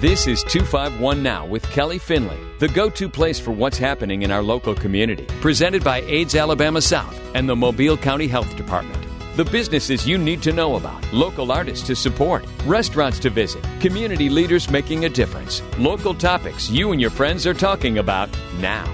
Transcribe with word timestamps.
This 0.00 0.26
is 0.26 0.42
251 0.44 1.22
Now 1.22 1.44
with 1.44 1.62
Kelly 1.72 1.98
Finley, 1.98 2.38
the 2.58 2.68
go 2.68 2.88
to 2.88 3.06
place 3.06 3.38
for 3.38 3.50
what's 3.50 3.76
happening 3.76 4.22
in 4.22 4.30
our 4.30 4.42
local 4.42 4.74
community. 4.74 5.26
Presented 5.42 5.84
by 5.84 6.00
AIDS 6.00 6.34
Alabama 6.34 6.80
South 6.80 7.20
and 7.34 7.46
the 7.46 7.54
Mobile 7.54 7.98
County 7.98 8.26
Health 8.26 8.56
Department. 8.56 8.96
The 9.36 9.44
businesses 9.44 10.08
you 10.08 10.16
need 10.16 10.42
to 10.44 10.54
know 10.54 10.76
about, 10.76 11.04
local 11.12 11.52
artists 11.52 11.86
to 11.88 11.94
support, 11.94 12.46
restaurants 12.64 13.18
to 13.18 13.28
visit, 13.28 13.62
community 13.80 14.30
leaders 14.30 14.70
making 14.70 15.04
a 15.04 15.10
difference, 15.10 15.60
local 15.76 16.14
topics 16.14 16.70
you 16.70 16.92
and 16.92 17.00
your 17.00 17.10
friends 17.10 17.46
are 17.46 17.52
talking 17.52 17.98
about 17.98 18.30
now. 18.58 18.90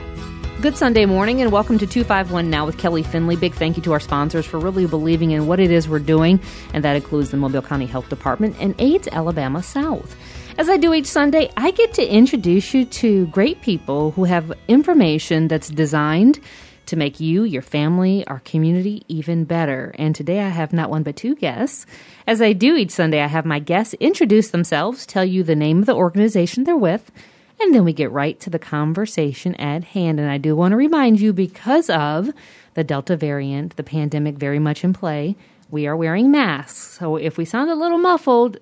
Good 0.60 0.76
Sunday 0.76 1.06
morning 1.06 1.40
and 1.40 1.52
welcome 1.52 1.78
to 1.78 1.86
251 1.86 2.50
Now 2.50 2.66
with 2.66 2.78
Kelly 2.78 3.04
Finley. 3.04 3.36
Big 3.36 3.54
thank 3.54 3.76
you 3.76 3.82
to 3.84 3.92
our 3.92 4.00
sponsors 4.00 4.44
for 4.44 4.58
really 4.58 4.86
believing 4.86 5.30
in 5.30 5.46
what 5.46 5.60
it 5.60 5.70
is 5.70 5.88
we're 5.88 6.00
doing, 6.00 6.40
and 6.74 6.82
that 6.82 6.96
includes 6.96 7.30
the 7.30 7.36
Mobile 7.36 7.62
County 7.62 7.86
Health 7.86 8.08
Department 8.08 8.56
and 8.58 8.74
AIDS 8.80 9.06
Alabama 9.12 9.62
South. 9.62 10.16
As 10.58 10.70
I 10.70 10.78
do 10.78 10.94
each 10.94 11.06
Sunday, 11.06 11.50
I 11.54 11.70
get 11.70 11.92
to 11.94 12.06
introduce 12.06 12.72
you 12.72 12.86
to 12.86 13.26
great 13.26 13.60
people 13.60 14.12
who 14.12 14.24
have 14.24 14.54
information 14.68 15.48
that's 15.48 15.68
designed 15.68 16.40
to 16.86 16.96
make 16.96 17.20
you, 17.20 17.44
your 17.44 17.60
family, 17.60 18.26
our 18.26 18.40
community 18.40 19.02
even 19.06 19.44
better. 19.44 19.94
And 19.98 20.14
today 20.14 20.40
I 20.40 20.48
have 20.48 20.72
not 20.72 20.88
one 20.88 21.02
but 21.02 21.14
two 21.14 21.34
guests. 21.34 21.84
As 22.26 22.40
I 22.40 22.54
do 22.54 22.74
each 22.74 22.90
Sunday, 22.92 23.20
I 23.20 23.26
have 23.26 23.44
my 23.44 23.58
guests 23.58 23.92
introduce 24.00 24.48
themselves, 24.48 25.04
tell 25.04 25.26
you 25.26 25.42
the 25.42 25.54
name 25.54 25.80
of 25.80 25.86
the 25.86 25.94
organization 25.94 26.64
they're 26.64 26.74
with, 26.74 27.12
and 27.60 27.74
then 27.74 27.84
we 27.84 27.92
get 27.92 28.10
right 28.10 28.40
to 28.40 28.48
the 28.48 28.58
conversation 28.58 29.54
at 29.56 29.84
hand. 29.84 30.18
And 30.18 30.30
I 30.30 30.38
do 30.38 30.56
want 30.56 30.72
to 30.72 30.76
remind 30.76 31.20
you 31.20 31.34
because 31.34 31.90
of 31.90 32.30
the 32.72 32.84
Delta 32.84 33.14
variant, 33.14 33.76
the 33.76 33.82
pandemic 33.82 34.36
very 34.36 34.58
much 34.58 34.84
in 34.84 34.94
play, 34.94 35.36
we 35.70 35.86
are 35.86 35.96
wearing 35.96 36.30
masks. 36.30 36.96
So 36.98 37.16
if 37.16 37.36
we 37.36 37.44
sound 37.44 37.68
a 37.68 37.74
little 37.74 37.98
muffled, 37.98 38.56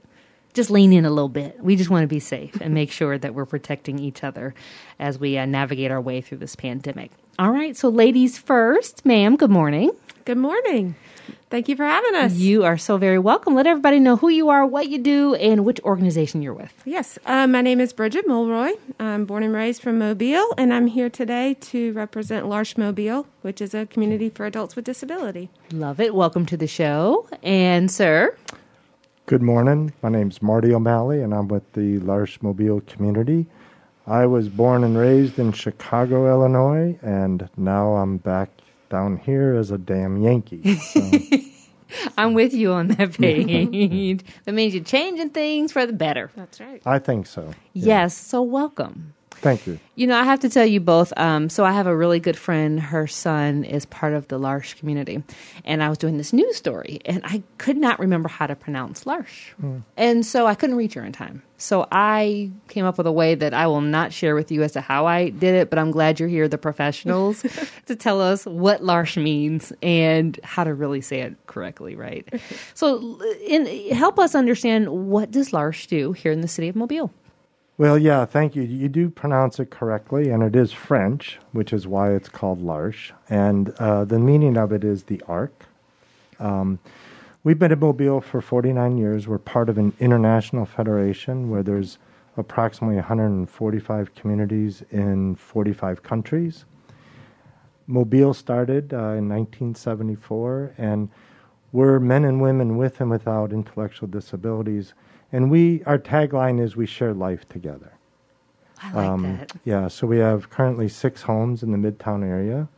just 0.55 0.71
lean 0.71 0.93
in 0.93 1.05
a 1.05 1.11
little 1.11 1.29
bit. 1.29 1.61
We 1.61 1.77
just 1.77 1.91
want 1.91 2.05
to 2.05 2.09
be 2.09 2.21
safe 2.21 2.61
and 2.61 2.73
make 2.73 2.91
sure 2.91 3.19
that 3.19 3.35
we're 3.35 3.45
protecting 3.45 3.99
each 3.99 4.25
other 4.25 4.55
as 4.99 5.19
we 5.19 5.37
uh, 5.37 5.45
navigate 5.45 5.91
our 5.91 6.01
way 6.01 6.21
through 6.21 6.39
this 6.39 6.57
pandemic. 6.57 7.11
All 7.39 7.51
right, 7.51 7.77
so 7.77 7.89
ladies 7.89 8.39
first, 8.39 9.05
ma'am, 9.05 9.37
good 9.37 9.51
morning. 9.51 9.91
Good 10.25 10.39
morning. 10.39 10.95
Thank 11.51 11.69
you 11.69 11.77
for 11.77 11.85
having 11.85 12.15
us. 12.15 12.35
You 12.35 12.65
are 12.65 12.79
so 12.79 12.97
very 12.97 13.19
welcome. 13.19 13.55
Let 13.55 13.67
everybody 13.67 14.01
know 14.01 14.17
who 14.17 14.29
you 14.29 14.49
are, 14.49 14.67
what 14.67 14.89
you 14.89 14.99
do, 14.99 15.35
and 15.35 15.65
which 15.65 15.81
organization 15.81 16.43
you're 16.43 16.55
with. 16.55 16.73
Yes, 16.85 17.19
uh, 17.27 17.47
my 17.47 17.61
name 17.61 17.81
is 17.81 17.93
Bridget 17.93 18.27
Mulroy. 18.27 18.73
I'm 18.99 19.25
born 19.25 19.43
and 19.43 19.53
raised 19.53 19.83
from 19.83 19.99
Mobile, 19.99 20.55
and 20.57 20.73
I'm 20.73 20.87
here 20.87 21.11
today 21.11 21.55
to 21.55 21.93
represent 21.93 22.49
L'Arche 22.49 22.79
Mobile, 22.79 23.27
which 23.43 23.61
is 23.61 23.75
a 23.75 23.87
community 23.87 24.31
for 24.31 24.47
adults 24.47 24.77
with 24.77 24.85
disability. 24.85 25.51
Love 25.73 26.01
it. 26.01 26.15
Welcome 26.15 26.47
to 26.47 26.57
the 26.57 26.67
show. 26.67 27.29
And, 27.43 27.91
sir? 27.91 28.37
Good 29.27 29.41
morning. 29.41 29.95
My 30.03 30.11
name 30.11 30.29
is 30.29 30.43
Marty 30.43 30.75
O'Malley, 30.75 31.23
and 31.23 31.33
I'm 31.33 31.49
with 31.49 31.73
the 31.73 31.99
L'Arche 32.01 32.43
Mobile 32.43 32.83
community. 32.83 33.47
I 34.07 34.27
was 34.27 34.51
born 34.51 34.85
and 34.85 34.99
raised 34.99 35.39
in 35.39 35.53
Chicago, 35.53 36.29
Illinois, 36.29 36.99
and 37.01 37.49
now 37.57 37.95
I'm 37.95 38.19
back 38.19 38.51
down 38.91 39.17
here 39.17 39.55
as 39.55 39.71
a 39.71 39.79
damn 39.79 40.23
Yankee. 40.23 40.77
So. 40.77 41.11
I'm 42.19 42.35
with 42.35 42.53
you 42.53 42.73
on 42.73 42.89
that 42.89 43.13
page. 43.19 44.25
that 44.45 44.53
means 44.53 44.75
you're 44.75 44.85
changing 44.85 45.31
things 45.31 45.73
for 45.73 45.87
the 45.87 45.95
better. 45.95 46.31
That's 46.37 46.61
right. 46.61 46.83
I 46.85 46.99
think 46.99 47.27
so. 47.27 47.55
Yeah. 47.73 48.03
Yes. 48.03 48.15
So 48.19 48.43
welcome. 48.43 49.14
Thank 49.45 49.67
you. 49.67 49.79
You 49.95 50.07
know, 50.07 50.19
I 50.19 50.23
have 50.23 50.41
to 50.41 50.49
tell 50.49 50.65
you 50.65 50.81
both. 50.81 51.13
Um, 51.19 51.51
so 51.51 51.67
I 51.67 51.73
have 51.73 51.87
a 51.87 51.95
really 51.95 52.19
good 52.19 52.37
friend. 52.37 52.81
Her 52.81 53.07
son 53.07 53.63
is 53.63 53.85
part 53.85 54.15
of 54.15 54.27
the 54.29 54.39
L'Arche 54.39 54.75
community, 54.79 55.23
and 55.67 55.83
I 55.83 55.91
was 55.91 55.99
doing 55.99 56.17
this 56.17 56.33
news 56.33 56.57
story, 56.57 57.01
and 57.05 57.21
I 57.25 57.43
could 57.59 57.77
not 57.77 57.99
remember 57.99 58.31
how 58.31 58.47
to 58.47 58.57
pronounce 58.57 59.05
L'Arche, 59.05 59.53
mm. 59.63 59.83
and 59.99 60.25
so 60.25 60.47
I 60.47 60.55
couldn't 60.55 60.77
reach 60.77 60.95
her 60.95 61.05
in 61.05 61.13
time. 61.13 61.43
So 61.59 61.87
I 61.93 62.53
came 62.69 62.87
up 62.87 62.97
with 62.97 63.07
a 63.07 63.13
way 63.13 63.35
that 63.35 63.53
I 63.53 63.67
will 63.67 63.83
not 63.83 64.15
share 64.15 64.35
with 64.35 64.51
you 64.51 64.63
as 64.63 64.73
to 64.73 64.81
how 64.81 65.05
I 65.05 65.29
did 65.29 65.55
it, 65.55 65.69
but 65.69 65.79
I'm 65.79 65.91
glad 65.91 66.19
you're 66.19 66.29
here, 66.29 66.49
the 66.49 66.57
professionals, 66.57 67.45
to 67.87 67.95
tell 67.95 68.23
us 68.23 68.47
what 68.47 68.83
L'Arche 68.83 69.19
means 69.19 69.75
and 69.83 70.41
how 70.43 70.65
to 70.65 70.73
really 70.73 71.03
say 71.03 71.21
it 71.21 71.37
correctly, 71.49 71.97
right? 71.97 72.27
so, 72.75 73.21
in, 73.47 73.67
help 73.95 74.19
us 74.19 74.35
understand 74.35 74.89
what 74.89 75.31
does 75.31 75.53
L'Arche 75.53 75.87
do 75.87 76.13
here 76.13 76.33
in 76.33 76.41
the 76.41 76.49
city 76.49 76.69
of 76.69 76.77
Mobile. 76.77 77.13
Well, 77.77 77.99
yeah, 77.99 78.25
thank 78.25 78.55
you. 78.55 78.63
You 78.63 78.89
do 78.89 79.11
pronounce 79.11 79.59
it 79.59 79.71
correctly, 79.71 80.31
and 80.31 80.45
it 80.45 80.55
is 80.55 80.73
French, 80.73 81.41
which 81.51 81.73
is 81.73 81.89
why 81.89 82.13
it's 82.13 82.29
called 82.29 82.63
L'Arche. 82.63 83.11
And 83.29 83.71
uh, 83.81 84.05
the 84.05 84.21
meaning 84.21 84.57
of 84.57 84.71
it 84.71 84.85
is 84.85 85.03
the 85.03 85.21
ark. 85.27 85.67
Um, 86.39 86.79
we've 87.43 87.59
been 87.59 87.73
in 87.73 87.81
Mobile 87.81 88.21
for 88.21 88.41
49 88.41 88.97
years. 88.97 89.27
We're 89.27 89.39
part 89.39 89.69
of 89.69 89.77
an 89.77 89.93
international 89.99 90.67
federation 90.67 91.51
where 91.51 91.65
there's 91.65 91.99
approximately 92.37 92.95
145 92.95 94.15
communities 94.15 94.85
in 94.93 95.35
45 95.35 96.01
countries. 96.05 96.67
Mobile 97.89 98.35
started 98.35 98.93
uh, 98.93 99.19
in 99.19 99.29
1974, 99.29 100.75
and 100.79 101.09
we're 101.73 101.99
men 101.99 102.25
and 102.25 102.41
women 102.41 102.77
with 102.77 103.01
and 103.01 103.11
without 103.11 103.53
intellectual 103.53 104.07
disabilities 104.07 104.95
and 105.35 105.51
we, 105.51 105.83
our 105.83 105.99
tagline 105.99 106.63
is 106.63 106.77
we 106.77 106.87
share 106.87 107.13
life 107.13 107.49
together. 107.49 107.93
I 108.81 108.93
like 108.93 109.05
um, 109.05 109.23
that. 109.25 109.53
Yeah, 109.65 109.89
so 109.89 110.07
we 110.07 110.19
have 110.19 110.49
currently 110.49 110.89
six 110.89 111.23
homes 111.23 111.65
in 111.65 111.73
the 111.73 111.77
Midtown 111.77 112.23
area. 112.23 112.69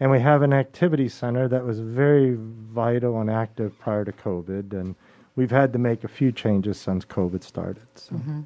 And 0.00 0.10
we 0.10 0.18
have 0.18 0.42
an 0.42 0.52
activity 0.52 1.08
center 1.08 1.46
that 1.46 1.64
was 1.64 1.78
very 1.78 2.36
vital 2.36 3.20
and 3.20 3.30
active 3.30 3.78
prior 3.78 4.04
to 4.04 4.10
COVID. 4.10 4.72
And 4.72 4.96
we've 5.36 5.52
had 5.52 5.72
to 5.74 5.78
make 5.78 6.02
a 6.02 6.08
few 6.08 6.32
changes 6.32 6.80
since 6.80 7.04
COVID 7.04 7.44
started. 7.44 7.86
So. 7.94 8.16
Mm-hmm. 8.16 8.40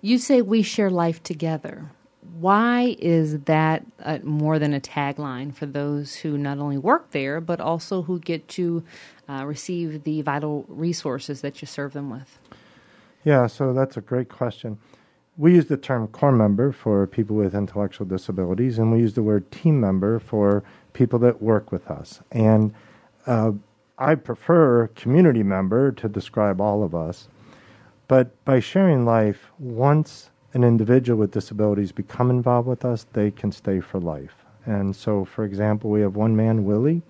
You 0.00 0.18
say 0.18 0.40
we 0.40 0.62
share 0.62 0.90
life 0.90 1.20
together. 1.24 1.90
Why 2.34 2.96
is 2.98 3.40
that 3.40 3.84
more 4.24 4.58
than 4.58 4.74
a 4.74 4.80
tagline 4.80 5.54
for 5.54 5.66
those 5.66 6.16
who 6.16 6.38
not 6.38 6.58
only 6.58 6.78
work 6.78 7.10
there, 7.10 7.40
but 7.40 7.60
also 7.60 8.02
who 8.02 8.18
get 8.20 8.46
to 8.48 8.84
uh, 9.28 9.44
receive 9.44 10.04
the 10.04 10.22
vital 10.22 10.64
resources 10.68 11.40
that 11.40 11.60
you 11.62 11.66
serve 11.66 11.92
them 11.92 12.10
with? 12.10 12.38
Yeah, 13.24 13.46
so 13.46 13.72
that's 13.72 13.96
a 13.96 14.00
great 14.00 14.28
question. 14.28 14.78
We 15.36 15.54
use 15.54 15.66
the 15.66 15.76
term 15.76 16.06
core 16.08 16.32
member 16.32 16.72
for 16.72 17.06
people 17.06 17.36
with 17.36 17.54
intellectual 17.54 18.06
disabilities, 18.06 18.78
and 18.78 18.92
we 18.92 18.98
use 18.98 19.14
the 19.14 19.22
word 19.22 19.50
team 19.50 19.80
member 19.80 20.18
for 20.18 20.64
people 20.92 21.18
that 21.20 21.40
work 21.42 21.70
with 21.70 21.90
us. 21.90 22.20
And 22.32 22.74
uh, 23.26 23.52
I 23.98 24.14
prefer 24.14 24.88
community 24.88 25.42
member 25.42 25.92
to 25.92 26.08
describe 26.08 26.60
all 26.60 26.82
of 26.82 26.94
us. 26.94 27.28
But 28.06 28.42
by 28.44 28.60
sharing 28.60 29.04
life, 29.04 29.50
once 29.58 30.30
an 30.58 30.64
individual 30.64 31.18
with 31.18 31.30
disabilities 31.30 31.92
become 31.92 32.30
involved 32.30 32.68
with 32.68 32.84
us, 32.84 33.06
they 33.12 33.30
can 33.30 33.52
stay 33.52 33.80
for 33.80 33.98
life. 33.98 34.44
And 34.66 34.94
so, 34.94 35.24
for 35.24 35.44
example, 35.44 35.88
we 35.88 36.02
have 36.02 36.16
one 36.16 36.36
man, 36.36 36.64
Willie. 36.64 37.02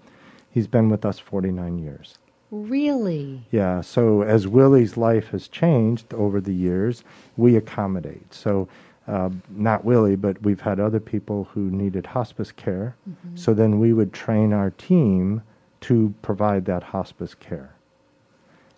He's 0.51 0.67
been 0.67 0.89
with 0.89 1.05
us 1.05 1.19
49 1.19 1.79
years. 1.79 2.19
Really? 2.51 3.43
Yeah. 3.51 3.81
So 3.81 4.23
as 4.23 4.47
Willie's 4.47 4.97
life 4.97 5.29
has 5.29 5.49
changed 5.49 6.15
over 6.15 6.41
the 6.41 6.55
years, 6.55 7.05
we 7.37 7.57
accommodate. 7.57 8.33
So 8.33 8.69
uh, 9.07 9.31
not 9.51 9.85
Willie, 9.85 10.17
but 10.17 10.41
we've 10.43 10.61
had 10.61 10.81
other 10.81 11.01
people 11.01 11.49
who 11.53 11.71
needed 11.71 12.07
hospice 12.07 12.53
care. 12.53 12.97
Mm-hmm. 13.09 13.37
So 13.37 13.55
then 13.55 13.79
we 13.79 13.93
would 13.93 14.13
train 14.13 14.53
our 14.53 14.71
team 14.71 15.43
to 15.83 16.15
provide 16.23 16.65
that 16.67 16.83
hospice 16.83 17.35
care. 17.35 17.75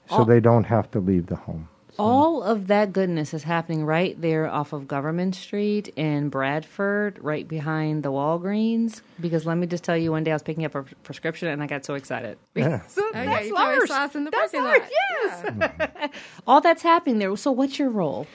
So 0.09 0.19
oh. 0.19 0.25
they 0.25 0.41
don't 0.41 0.65
have 0.65 0.91
to 0.93 1.01
leave 1.01 1.27
the 1.27 1.37
home. 1.37 1.69
All 1.99 2.43
of 2.43 2.67
that 2.69 2.93
goodness 2.93 3.35
is 3.35 3.43
happening 3.43 3.85
right 3.85 4.21
there 4.21 4.49
off 4.49 4.73
of 4.73 4.89
Government 4.89 5.35
Street 5.35 5.89
in 5.97 6.29
Bradford, 6.29 7.19
right 7.23 7.47
behind 7.47 8.03
the 8.03 8.11
Walgreens. 8.11 9.03
Because 9.21 9.47
let 9.47 9.57
me 9.57 9.67
just 9.67 9.85
tell 9.85 9.97
you, 9.97 10.13
one 10.13 10.25
day 10.25 10.31
I 10.31 10.35
was 10.35 10.43
picking 10.43 10.65
up 10.65 10.75
a 10.75 10.83
prescription 10.83 11.49
and 11.49 11.63
I 11.63 11.67
got 11.67 11.85
so 11.85 11.95
excited. 11.95 12.39
Yeah. 12.55 12.83
so 12.89 13.03
oh, 13.03 13.11
that's 13.13 13.47
yeah, 13.47 13.53
L'Arche. 13.53 13.89
Saw 13.89 14.09
in 14.15 14.25
the 14.25 14.31
that's 14.31 14.53
parking 14.53 14.65
lot. 14.65 14.91
Yes. 15.23 15.53
Yeah. 15.59 16.09
All 16.47 16.61
that's 16.61 16.83
happening 16.83 17.19
there. 17.19 17.35
So, 17.37 17.51
what's 17.53 17.79
your 17.79 17.89
role? 17.89 18.27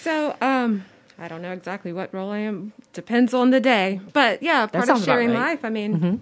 So, 0.00 0.36
um, 0.40 0.84
I 1.18 1.28
don't 1.28 1.40
know 1.40 1.52
exactly 1.52 1.92
what 1.92 2.12
role 2.12 2.30
I 2.30 2.38
am. 2.38 2.72
Depends 2.92 3.32
on 3.32 3.50
the 3.50 3.60
day. 3.60 4.00
But 4.12 4.42
yeah, 4.42 4.66
part 4.66 4.88
of 4.88 5.04
sharing 5.04 5.30
right. 5.30 5.50
life. 5.50 5.64
I 5.64 5.70
mean, 5.70 5.94
mm-hmm. 5.94 6.16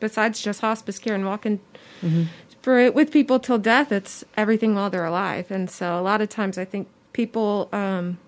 besides 0.00 0.42
just 0.42 0.60
hospice 0.60 0.98
care 0.98 1.14
and 1.14 1.24
walking 1.24 1.60
mm-hmm 2.00 2.24
for 2.62 2.90
with 2.92 3.10
people 3.10 3.38
till 3.38 3.58
death, 3.58 3.92
it's 3.92 4.24
everything 4.36 4.74
while 4.74 4.88
they're 4.88 5.04
alive. 5.04 5.50
And 5.50 5.68
so 5.68 5.98
a 5.98 6.02
lot 6.02 6.20
of 6.20 6.28
times, 6.28 6.56
I 6.56 6.64
think 6.64 6.88
people 7.12 7.68
um, 7.72 8.18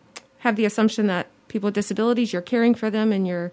have 0.40 0.56
the 0.56 0.64
assumption 0.64 1.06
that 1.06 1.28
people 1.48 1.68
with 1.68 1.74
disabilities, 1.74 2.32
you're 2.32 2.42
caring 2.42 2.74
for 2.74 2.90
them 2.90 3.12
and 3.12 3.26
you're 3.26 3.52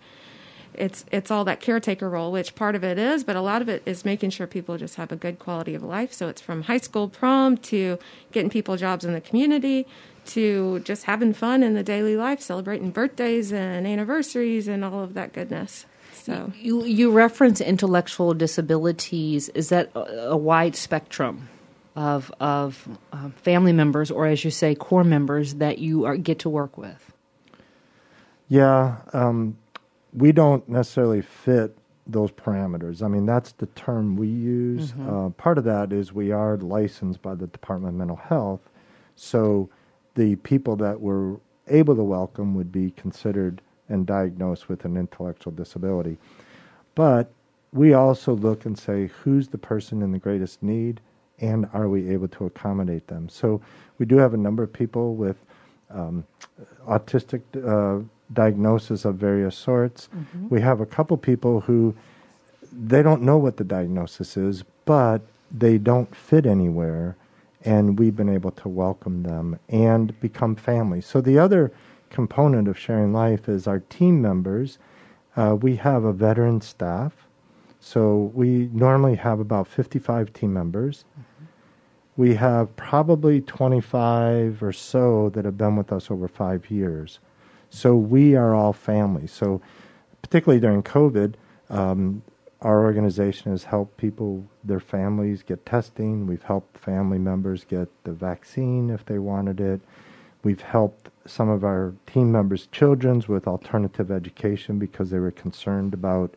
it's 0.74 1.06
it's 1.12 1.30
all 1.30 1.44
that 1.46 1.60
caretaker 1.60 2.10
role, 2.10 2.32
which 2.32 2.56
part 2.56 2.76
of 2.76 2.84
it 2.84 2.98
is, 2.98 3.24
but 3.24 3.36
a 3.36 3.42
lot 3.42 3.62
of 3.62 3.70
it 3.70 3.84
is 3.86 4.06
making 4.06 4.30
sure 4.30 4.48
people 4.48 4.78
just 4.78 4.96
have 4.96 5.12
a 5.12 5.16
good 5.16 5.38
quality 5.38 5.76
of 5.76 5.84
life. 5.84 6.14
So 6.14 6.28
it's 6.30 6.42
from 6.42 6.64
high 6.64 6.78
school 6.78 7.10
prom 7.10 7.58
to 7.58 8.00
getting 8.32 8.50
people 8.50 8.78
jobs 8.78 9.04
in 9.06 9.14
the 9.14 9.22
community 9.22 9.86
to 10.28 10.80
just 10.80 11.06
having 11.06 11.34
fun 11.34 11.64
in 11.64 11.74
the 11.74 11.84
daily 11.84 12.16
life, 12.16 12.42
celebrating 12.42 12.92
birthdays 12.92 13.52
and 13.52 13.86
anniversaries 13.86 14.68
and 14.68 14.86
all 14.86 15.04
of 15.04 15.14
that 15.14 15.34
goodness. 15.34 15.86
So 16.22 16.52
you 16.56 16.86
you 16.86 17.12
reference 17.12 17.62
intellectual 17.62 18.34
disabilities. 18.34 19.50
Is 19.50 19.70
that 19.70 19.92
a, 19.96 20.30
a 20.30 20.38
wide 20.38 20.76
spectrum? 20.76 21.50
of 21.96 22.32
of 22.40 22.88
uh, 23.12 23.30
family 23.30 23.74
members, 23.74 24.12
or 24.12 24.26
as 24.26 24.44
you 24.44 24.52
say, 24.52 24.76
core 24.76 25.04
members 25.04 25.56
that 25.56 25.80
you 25.80 26.06
are, 26.06 26.18
get 26.18 26.40
to 26.40 26.50
work 26.50 26.78
with? 26.78 27.14
Yeah, 28.48 28.98
um, 29.14 29.58
we 30.14 30.32
don't 30.32 30.68
necessarily 30.68 31.22
fit 31.22 31.78
those 32.08 32.32
parameters. 32.32 33.02
I 33.02 33.08
mean, 33.08 33.26
that's 33.26 33.54
the 33.54 33.68
term 33.68 34.16
we 34.18 34.28
use. 34.28 34.92
Mm-hmm. 34.92 35.10
Uh, 35.10 35.30
part 35.32 35.58
of 35.58 35.64
that 35.66 35.94
is 35.94 36.12
we 36.12 36.32
are 36.32 36.58
licensed 36.58 37.22
by 37.22 37.36
the 37.36 37.48
Department 37.48 37.94
of 37.94 38.00
Mental 38.00 38.18
Health, 38.18 38.62
so 39.16 39.70
the 40.16 40.36
people 40.38 40.76
that 40.78 41.02
we're 41.02 41.38
able 41.68 41.96
to 41.96 42.04
welcome 42.04 42.56
would 42.56 42.72
be 42.72 42.92
considered 42.92 43.62
and 43.92 44.06
diagnosed 44.06 44.70
with 44.70 44.86
an 44.86 44.98
intellectual 44.98 45.54
disability. 45.54 46.18
But 46.96 47.32
we 47.74 47.94
also 47.94 48.34
look 48.34 48.66
and 48.66 48.78
say, 48.78 49.10
who's 49.24 49.48
the 49.48 49.58
person 49.58 50.02
in 50.02 50.12
the 50.12 50.20
greatest 50.20 50.62
need, 50.62 51.00
and 51.40 51.68
are 51.74 51.88
we 51.88 52.10
able 52.10 52.28
to 52.30 52.46
accommodate 52.46 53.08
them? 53.08 53.30
So 53.30 53.62
we 53.98 54.06
do 54.06 54.18
have 54.18 54.34
a 54.34 54.38
number 54.38 54.64
of 54.64 54.72
people 54.72 55.16
with 55.16 55.38
um, 55.90 56.26
autistic 56.88 57.42
uh, 57.56 58.04
diagnosis 58.34 59.06
of 59.06 59.16
various 59.16 59.56
sorts. 59.56 60.10
Mm-hmm. 60.16 60.50
We 60.50 60.62
have 60.62 60.80
a 60.82 60.86
couple 60.86 61.18
people 61.18 61.62
who 61.62 61.96
they 62.72 63.02
don't 63.04 63.22
know 63.22 63.38
what 63.38 63.58
the 63.58 63.64
diagnosis 63.64 64.38
is, 64.38 64.64
but 64.86 65.22
they 65.52 65.78
don't 65.78 66.16
fit 66.16 66.46
anywhere, 66.46 67.16
and 67.66 68.00
we've 68.00 68.16
been 68.16 68.30
able 68.30 68.52
to 68.52 68.70
welcome 68.70 69.24
them 69.24 69.60
and 69.70 70.18
become 70.22 70.56
family. 70.56 71.02
So 71.02 71.22
the 71.22 71.38
other 71.38 71.72
component 72.12 72.68
of 72.68 72.78
sharing 72.78 73.14
life 73.14 73.50
is 73.50 73.66
our 73.68 73.80
team 73.80 74.22
members. 74.22 74.78
Uh, 75.36 75.58
we 75.60 75.78
have 75.78 76.04
a 76.04 76.14
veteran 76.14 76.62
staff, 76.62 77.28
so 77.80 78.32
we 78.36 78.70
normally 78.74 79.16
have 79.16 79.40
about 79.40 79.68
55 79.68 80.32
team 80.34 80.54
members. 80.54 81.06
Mm-hmm. 81.14 81.46
We 82.18 82.36
have 82.36 82.76
probably 82.76 83.42
25 83.42 84.62
or 84.62 84.74
so 84.74 85.30
that 85.30 85.46
have 85.46 85.58
been 85.58 85.78
with 85.78 85.92
us 85.92 86.12
over 86.12 86.28
five 86.28 86.70
years. 86.70 87.20
So 87.70 87.96
we 87.96 88.36
are 88.36 88.54
all 88.54 88.74
family. 88.74 89.28
So, 89.28 89.62
particularly 90.22 90.60
during 90.60 90.84
COVID, 90.84 91.36
um, 91.70 92.22
our 92.62 92.84
organization 92.84 93.52
has 93.52 93.64
helped 93.64 93.98
people, 93.98 94.46
their 94.64 94.80
families 94.80 95.42
get 95.42 95.66
testing. 95.66 96.28
We've 96.28 96.44
helped 96.44 96.78
family 96.78 97.18
members 97.18 97.64
get 97.64 97.90
the 98.04 98.12
vaccine 98.12 98.90
if 98.92 99.06
they 99.06 99.18
wanted 99.18 99.60
it. 99.60 99.82
We've 100.44 100.62
helped 100.62 101.10
some 101.26 101.50
of 101.50 101.64
our 101.64 101.94
team 102.08 102.32
members' 102.32 102.68
children 102.68 103.24
with 103.28 103.48
alternative 103.48 104.12
education 104.12 104.80
because 104.80 105.10
they 105.10 105.20
were 105.20 105.32
concerned 105.32 105.94
about 105.94 106.34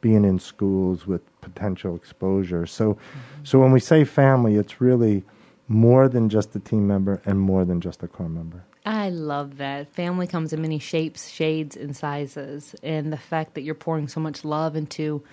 being 0.00 0.24
in 0.24 0.38
schools 0.38 1.06
with 1.06 1.22
potential 1.40 1.96
exposure. 1.96 2.66
So, 2.66 2.94
mm-hmm. 2.94 3.44
so 3.44 3.58
when 3.58 3.72
we 3.72 3.80
say 3.80 4.04
family, 4.04 4.56
it's 4.56 4.80
really 4.80 5.24
more 5.68 6.08
than 6.08 6.28
just 6.28 6.54
a 6.54 6.60
team 6.60 6.86
member 6.86 7.20
and 7.24 7.40
more 7.40 7.64
than 7.64 7.80
just 7.80 8.02
a 8.02 8.08
core 8.08 8.28
member. 8.28 8.64
I 8.84 9.08
love 9.10 9.56
that. 9.56 9.92
Family 9.92 10.28
comes 10.28 10.52
in 10.52 10.62
many 10.62 10.78
shapes, 10.78 11.28
shades, 11.28 11.76
and 11.76 11.96
sizes. 11.96 12.76
And 12.84 13.12
the 13.12 13.16
fact 13.16 13.54
that 13.54 13.62
you're 13.62 13.74
pouring 13.74 14.06
so 14.06 14.20
much 14.20 14.44
love 14.44 14.76
into 14.76 15.24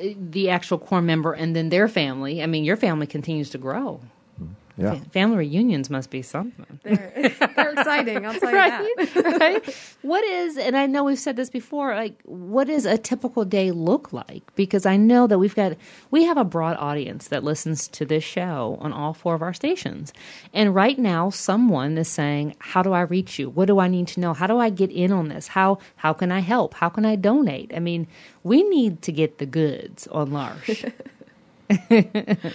uh, 0.00 0.08
the 0.16 0.48
actual 0.48 0.78
core 0.78 1.02
member 1.02 1.34
and 1.34 1.54
then 1.54 1.68
their 1.68 1.88
family, 1.88 2.42
I 2.42 2.46
mean, 2.46 2.64
your 2.64 2.78
family 2.78 3.06
continues 3.06 3.50
to 3.50 3.58
grow. 3.58 4.00
Yeah. 4.78 4.94
family 5.12 5.38
reunions 5.38 5.90
must 5.90 6.08
be 6.10 6.22
something. 6.22 6.78
They're, 6.84 7.12
they're 7.56 7.72
exciting. 7.72 8.24
I'll 8.24 8.38
tell 8.38 8.52
right? 8.52 8.82
you 8.82 9.06
that. 9.06 9.40
right? 9.40 9.96
What 10.02 10.24
is, 10.24 10.56
and 10.56 10.76
I 10.76 10.86
know 10.86 11.04
we've 11.04 11.18
said 11.18 11.36
this 11.36 11.50
before, 11.50 11.94
like, 11.96 12.20
what 12.24 12.68
does 12.68 12.86
a 12.86 12.96
typical 12.96 13.44
day 13.44 13.72
look 13.72 14.12
like? 14.12 14.42
Because 14.54 14.86
I 14.86 14.96
know 14.96 15.26
that 15.26 15.38
we've 15.38 15.54
got, 15.54 15.76
we 16.12 16.24
have 16.24 16.36
a 16.36 16.44
broad 16.44 16.76
audience 16.78 17.28
that 17.28 17.42
listens 17.42 17.88
to 17.88 18.04
this 18.04 18.22
show 18.22 18.78
on 18.80 18.92
all 18.92 19.14
four 19.14 19.34
of 19.34 19.42
our 19.42 19.52
stations. 19.52 20.12
And 20.54 20.74
right 20.74 20.98
now, 20.98 21.30
someone 21.30 21.98
is 21.98 22.08
saying, 22.08 22.54
how 22.60 22.82
do 22.82 22.92
I 22.92 23.00
reach 23.00 23.38
you? 23.38 23.50
What 23.50 23.66
do 23.66 23.80
I 23.80 23.88
need 23.88 24.06
to 24.08 24.20
know? 24.20 24.32
How 24.32 24.46
do 24.46 24.58
I 24.58 24.70
get 24.70 24.90
in 24.90 25.10
on 25.10 25.28
this? 25.28 25.48
How, 25.48 25.78
how 25.96 26.12
can 26.12 26.30
I 26.30 26.40
help? 26.40 26.74
How 26.74 26.88
can 26.88 27.04
I 27.04 27.16
donate? 27.16 27.72
I 27.74 27.80
mean, 27.80 28.06
we 28.44 28.62
need 28.62 29.02
to 29.02 29.12
get 29.12 29.38
the 29.38 29.46
goods 29.46 30.06
on 30.06 30.32
L'Arche. 30.32 30.84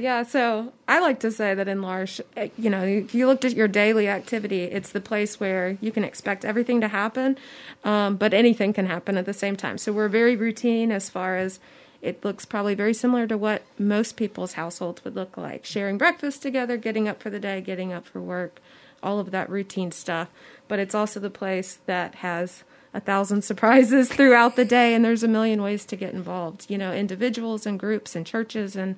Yeah, 0.00 0.22
so 0.22 0.72
I 0.88 1.00
like 1.00 1.20
to 1.20 1.30
say 1.30 1.54
that 1.54 1.68
in 1.68 1.82
L'Arche, 1.82 2.22
eh, 2.34 2.48
you 2.56 2.70
know, 2.70 2.82
if 2.82 3.14
you 3.14 3.26
looked 3.26 3.44
at 3.44 3.52
your 3.52 3.68
daily 3.68 4.08
activity, 4.08 4.64
it's 4.64 4.90
the 4.90 5.00
place 5.00 5.38
where 5.38 5.76
you 5.82 5.92
can 5.92 6.04
expect 6.04 6.44
everything 6.44 6.80
to 6.80 6.88
happen, 6.88 7.36
um, 7.84 8.16
but 8.16 8.32
anything 8.32 8.72
can 8.72 8.86
happen 8.86 9.18
at 9.18 9.26
the 9.26 9.34
same 9.34 9.56
time. 9.56 9.76
So 9.76 9.92
we're 9.92 10.08
very 10.08 10.36
routine 10.36 10.90
as 10.90 11.10
far 11.10 11.36
as 11.36 11.60
it 12.00 12.24
looks 12.24 12.46
probably 12.46 12.74
very 12.74 12.94
similar 12.94 13.26
to 13.26 13.36
what 13.36 13.62
most 13.78 14.16
people's 14.16 14.54
households 14.54 15.04
would 15.04 15.14
look 15.14 15.36
like 15.36 15.66
sharing 15.66 15.98
breakfast 15.98 16.40
together, 16.40 16.78
getting 16.78 17.06
up 17.06 17.22
for 17.22 17.28
the 17.28 17.40
day, 17.40 17.60
getting 17.60 17.92
up 17.92 18.06
for 18.06 18.22
work, 18.22 18.58
all 19.02 19.18
of 19.18 19.32
that 19.32 19.50
routine 19.50 19.92
stuff. 19.92 20.28
But 20.66 20.78
it's 20.78 20.94
also 20.94 21.20
the 21.20 21.28
place 21.28 21.78
that 21.84 22.16
has 22.16 22.64
a 22.94 23.00
thousand 23.00 23.42
surprises 23.50 24.08
throughout 24.08 24.56
the 24.56 24.64
day, 24.64 24.94
and 24.94 25.04
there's 25.04 25.22
a 25.22 25.28
million 25.28 25.60
ways 25.60 25.84
to 25.86 25.96
get 25.96 26.14
involved. 26.14 26.70
You 26.70 26.78
know, 26.78 26.94
individuals 26.94 27.66
and 27.66 27.78
groups 27.78 28.16
and 28.16 28.26
churches 28.26 28.76
and 28.76 28.96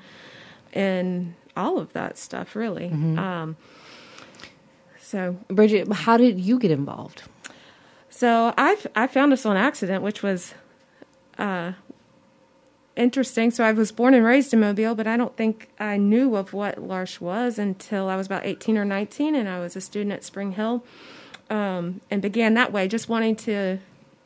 and 0.73 1.35
all 1.57 1.79
of 1.79 1.93
that 1.93 2.19
stuff, 2.19 2.57
really. 2.57 2.89
Mm-hmm. 2.89 3.19
Um, 3.19 3.57
so, 5.01 5.37
Bridget, 5.49 5.93
how 5.93 6.17
did 6.17 6.41
you 6.41 6.59
get 6.59 6.71
involved? 6.71 7.23
So 8.09 8.55
I 8.57 8.77
I 8.95 9.07
found 9.07 9.33
this 9.33 9.45
on 9.45 9.57
accident, 9.57 10.03
which 10.03 10.23
was 10.23 10.55
uh, 11.39 11.73
interesting. 12.95 13.51
So 13.51 13.65
I 13.65 13.73
was 13.73 13.91
born 13.91 14.15
and 14.15 14.25
raised 14.25 14.53
in 14.53 14.61
Mobile, 14.61 14.95
but 14.95 15.07
I 15.07 15.17
don't 15.17 15.37
think 15.37 15.69
I 15.81 15.97
knew 15.97 16.37
of 16.37 16.53
what 16.53 16.79
L'Arche 16.79 17.21
was 17.21 17.59
until 17.59 18.09
I 18.09 18.17
was 18.17 18.27
about 18.27 18.45
18 18.45 18.79
or 18.79 18.85
19, 18.85 19.35
and 19.35 19.49
I 19.49 19.59
was 19.61 19.77
a 19.77 19.81
student 19.81 20.13
at 20.13 20.25
Spring 20.25 20.53
Hill, 20.53 20.85
um, 21.51 22.01
and 22.11 22.23
began 22.23 22.55
that 22.55 22.73
way, 22.73 22.87
just 22.87 23.09
wanting 23.09 23.35
to 23.37 23.79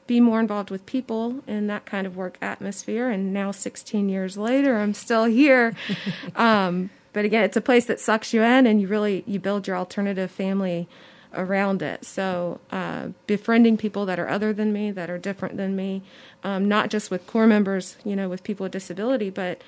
be 0.06 0.20
more 0.20 0.40
involved 0.40 0.70
with 0.70 0.86
people 0.86 1.42
in 1.46 1.66
that 1.66 1.86
kind 1.86 2.06
of 2.06 2.16
work 2.16 2.38
atmosphere. 2.40 3.10
And 3.10 3.32
now, 3.32 3.50
16 3.50 4.08
years 4.08 4.36
later, 4.36 4.78
I'm 4.78 4.94
still 4.94 5.24
here. 5.24 5.74
um, 6.36 6.90
but 7.12 7.24
again, 7.24 7.44
it's 7.44 7.56
a 7.56 7.62
place 7.62 7.86
that 7.86 8.00
sucks 8.00 8.32
you 8.32 8.42
in, 8.42 8.66
and 8.66 8.80
you 8.80 8.88
really 8.88 9.24
you 9.26 9.40
build 9.40 9.66
your 9.66 9.76
alternative 9.76 10.30
family 10.30 10.88
around 11.34 11.82
it. 11.82 12.04
So, 12.04 12.60
uh, 12.70 13.08
befriending 13.26 13.76
people 13.76 14.06
that 14.06 14.18
are 14.18 14.28
other 14.28 14.52
than 14.52 14.72
me, 14.72 14.90
that 14.90 15.10
are 15.10 15.18
different 15.18 15.56
than 15.56 15.76
me, 15.76 16.02
um, 16.44 16.68
not 16.68 16.90
just 16.90 17.10
with 17.10 17.26
core 17.26 17.46
members, 17.46 17.96
you 18.04 18.16
know, 18.16 18.28
with 18.28 18.42
people 18.42 18.64
with 18.64 18.72
disability, 18.72 19.30
but 19.30 19.62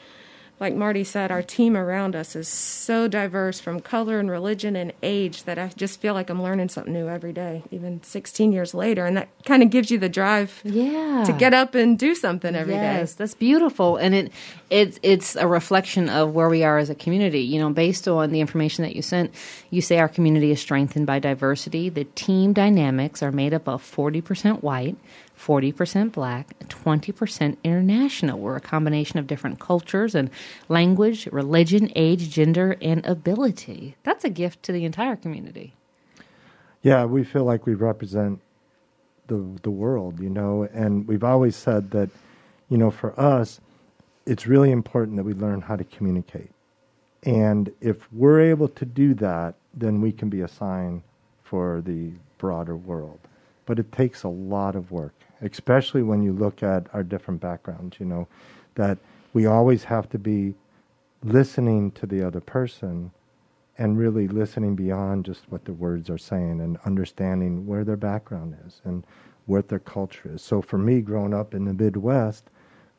like 0.61 0.75
Marty 0.75 1.05
said, 1.05 1.31
our 1.31 1.43
team 1.43 1.77
around 1.77 2.17
us 2.17 2.35
is 2.35 2.49
so 2.49 3.07
diverse 3.07 3.61
from 3.61 3.79
color 3.79 4.19
and 4.19 4.29
religion 4.29 4.75
and 4.75 4.93
age 5.05 5.45
that 5.45 5.57
I 5.57 5.69
just 5.77 6.01
feel 6.01 6.15
like 6.15 6.31
I'm 6.31 6.43
learning 6.43 6.71
something 6.71 6.93
new 6.93 7.09
every 7.09 7.33
day, 7.33 7.63
even 7.71 8.03
16 8.03 8.51
years 8.51 8.75
later. 8.75 9.07
And 9.07 9.17
that 9.17 9.29
kind 9.45 9.63
of 9.63 9.71
gives 9.71 9.91
you 9.91 9.99
the 9.99 10.09
drive 10.09 10.61
yeah. 10.65 11.23
to 11.27 11.33
get 11.33 11.55
up 11.55 11.77
and 11.77 11.97
do 11.97 12.15
something 12.17 12.57
every 12.57 12.75
yes, 12.75 12.81
day. 12.81 12.99
yes, 12.99 13.15
that's 13.15 13.35
beautiful. 13.35 13.97
And 13.97 14.15
it, 14.15 14.33
it's, 14.69 14.99
it's 15.03 15.37
a 15.37 15.47
reflection 15.47 16.09
of 16.09 16.35
where 16.35 16.49
we 16.49 16.65
are 16.65 16.79
as 16.79 16.91
a 16.91 16.95
community. 16.95 17.41
You 17.41 17.61
know, 17.61 17.71
based 17.71 18.09
on 18.09 18.31
the 18.31 18.41
information 18.41 18.83
that 18.83 18.97
you 18.97 19.03
sent, 19.03 19.33
you 19.71 19.81
say 19.81 19.99
our 19.99 20.09
community 20.09 20.51
is 20.51 20.61
strengthened 20.61 21.07
by 21.07 21.21
diversity. 21.21 21.89
The 21.89 22.05
team 22.05 22.53
dynamics 22.53 23.23
are 23.23 23.31
made 23.31 23.55
up 23.55 23.69
of 23.69 23.83
40% 23.83 24.63
white, 24.63 24.97
40% 25.39 26.13
black, 26.13 26.59
20% 26.69 27.57
international. 27.63 28.39
We're 28.39 28.57
a 28.57 28.61
combination 28.61 29.19
of 29.19 29.27
different 29.27 29.61
cultures 29.61 30.15
and 30.15 30.31
language, 30.69 31.27
religion, 31.27 31.91
age, 31.95 32.31
gender, 32.31 32.77
and 32.83 33.05
ability. 33.07 33.97
That's 34.03 34.25
a 34.25 34.31
gift 34.31 34.63
to 34.65 34.73
the 34.73 34.85
entire 34.85 35.17
community. 35.17 35.75
Yeah, 36.83 37.05
we 37.05 37.25
feel 37.25 37.45
like 37.45 37.67
we 37.67 37.75
represent 37.75 38.41
the 39.27 39.45
the 39.63 39.71
world, 39.71 40.21
you 40.21 40.31
know, 40.31 40.69
and 40.73 41.07
we've 41.07 41.25
always 41.25 41.55
said 41.55 41.91
that, 41.91 42.09
you 42.69 42.79
know, 42.79 42.91
for 42.91 43.19
us, 43.19 43.61
it's 44.27 44.47
really 44.47 44.71
important 44.71 45.17
that 45.17 45.25
we 45.25 45.35
learn 45.35 45.61
how 45.61 45.77
to 45.77 45.85
communicate. 45.85 46.51
And 47.25 47.73
if 47.81 48.11
we're 48.13 48.41
able 48.41 48.69
to 48.69 48.85
do 48.85 49.15
that, 49.15 49.55
then 49.75 50.01
we 50.01 50.13
can 50.13 50.29
be 50.29 50.41
a 50.43 50.49
sign 50.49 51.03
for 51.43 51.83
the 51.85 52.13
broader 52.39 52.77
world. 52.77 53.19
But 53.67 53.79
it 53.79 53.91
takes 53.93 54.23
a 54.23 54.29
lot 54.29 54.77
of 54.77 54.91
work 54.91 55.18
especially 55.43 56.03
when 56.03 56.23
you 56.23 56.33
look 56.33 56.63
at 56.63 56.87
our 56.93 57.03
different 57.03 57.41
backgrounds, 57.41 57.99
you 58.01 58.07
know, 58.07 58.27
that 58.75 58.99
we 59.33 59.47
always 59.47 59.85
have 59.85 60.09
to 60.11 60.19
be 60.19 60.55
listening 61.23 61.91
to 61.93 62.07
the 62.07 62.27
other 62.27 62.41
person 62.41 63.11
and 63.79 63.97
really 63.97 64.27
listening 64.27 64.75
beyond 64.75 65.25
just 65.25 65.45
what 65.51 65.65
the 65.65 65.73
words 65.73 66.11
are 66.11 66.19
saying 66.19 66.61
and 66.61 66.79
understanding 66.85 67.67
where 67.67 67.85
their 67.85 67.97
background 67.97 68.57
is 68.67 68.81
and 68.85 69.05
what 69.47 69.69
their 69.69 69.79
culture 69.79 70.33
is. 70.35 70.43
So 70.43 70.61
for 70.61 70.79
me, 70.79 71.01
growing 71.01 71.33
up 71.33 71.55
in 71.55 71.65
the 71.65 71.73
Midwest, 71.73 72.51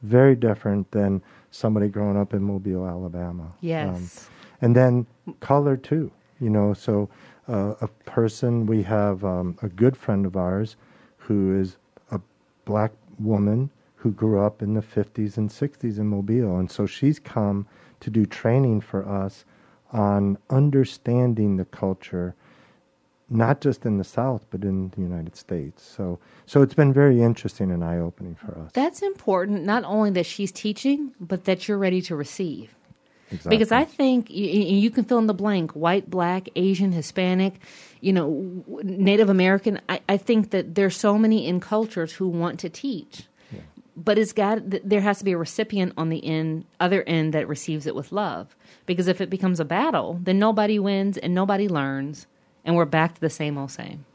very 0.01 0.35
different 0.35 0.89
than 0.91 1.21
somebody 1.51 1.89
growing 1.89 2.17
up 2.17 2.33
in 2.33 2.41
Mobile, 2.41 2.87
Alabama. 2.87 3.51
Yes. 3.59 3.89
Um, 3.89 4.09
and 4.61 4.75
then 4.75 5.05
color 5.41 5.75
too, 5.75 6.11
you 6.39 6.49
know. 6.49 6.73
So 6.73 7.09
uh, 7.47 7.75
a 7.81 7.87
person, 8.05 8.65
we 8.65 8.83
have 8.83 9.23
um, 9.25 9.57
a 9.61 9.67
good 9.67 9.97
friend 9.97 10.25
of 10.25 10.37
ours 10.37 10.77
who 11.17 11.59
is 11.59 11.77
black 12.69 12.91
woman 13.17 13.71
who 13.95 14.11
grew 14.11 14.39
up 14.39 14.61
in 14.61 14.75
the 14.75 14.81
50s 14.81 15.37
and 15.37 15.49
60s 15.49 15.97
in 15.97 16.05
Mobile. 16.07 16.57
And 16.59 16.69
so 16.71 16.85
she's 16.85 17.19
come 17.19 17.65
to 17.99 18.11
do 18.11 18.25
training 18.27 18.81
for 18.81 19.01
us 19.09 19.43
on 19.91 20.37
understanding 20.51 21.57
the 21.57 21.65
culture, 21.65 22.35
not 23.27 23.59
just 23.59 23.85
in 23.87 23.97
the 23.97 24.03
South, 24.03 24.45
but 24.51 24.63
in 24.63 24.89
the 24.91 25.01
United 25.01 25.35
States. 25.35 25.83
So, 25.83 26.19
so 26.45 26.61
it's 26.61 26.75
been 26.75 26.93
very 26.93 27.23
interesting 27.23 27.71
and 27.71 27.83
eye 27.83 27.97
opening 27.97 28.35
for 28.35 28.55
us. 28.59 28.71
That's 28.73 29.01
important, 29.01 29.63
not 29.65 29.83
only 29.83 30.11
that 30.11 30.27
she's 30.27 30.51
teaching, 30.51 31.11
but 31.19 31.45
that 31.45 31.67
you're 31.67 31.79
ready 31.79 32.01
to 32.03 32.15
receive. 32.15 32.75
Exactly. 33.31 33.49
Because 33.49 33.71
I 33.71 33.85
think 33.85 34.29
you, 34.29 34.47
you, 34.47 34.89
can 34.89 35.03
fill 35.03 35.19
in 35.19 35.27
the 35.27 35.33
blank 35.33 35.71
white, 35.71 36.09
black, 36.09 36.49
Asian, 36.55 36.91
Hispanic, 36.91 37.55
you 38.01 38.11
know, 38.11 38.63
Native 38.83 39.29
American. 39.29 39.79
I, 39.87 40.01
I 40.09 40.17
think 40.17 40.51
that 40.51 40.75
there's 40.75 40.97
so 40.97 41.17
many 41.17 41.45
in 41.45 41.59
cultures 41.59 42.13
who 42.13 42.27
want 42.27 42.59
to 42.61 42.69
teach. 42.69 43.23
Yeah. 43.51 43.61
But 43.95 44.17
it's 44.17 44.33
got 44.33 44.61
there 44.65 45.01
has 45.01 45.19
to 45.19 45.25
be 45.25 45.33
a 45.33 45.37
recipient 45.37 45.93
on 45.95 46.09
the 46.09 46.25
end, 46.25 46.65
other 46.79 47.03
end 47.03 47.33
that 47.33 47.47
receives 47.47 47.85
it 47.85 47.95
with 47.95 48.11
love. 48.11 48.55
Because 48.85 49.07
if 49.07 49.21
it 49.21 49.29
becomes 49.29 49.59
a 49.59 49.65
battle, 49.65 50.19
then 50.23 50.39
nobody 50.39 50.79
wins 50.79 51.17
and 51.17 51.35
nobody 51.35 51.67
learns, 51.67 52.25
and 52.65 52.75
we're 52.75 52.85
back 52.85 53.15
to 53.15 53.21
the 53.21 53.29
same 53.29 53.57
old 53.57 53.71
same. 53.71 54.05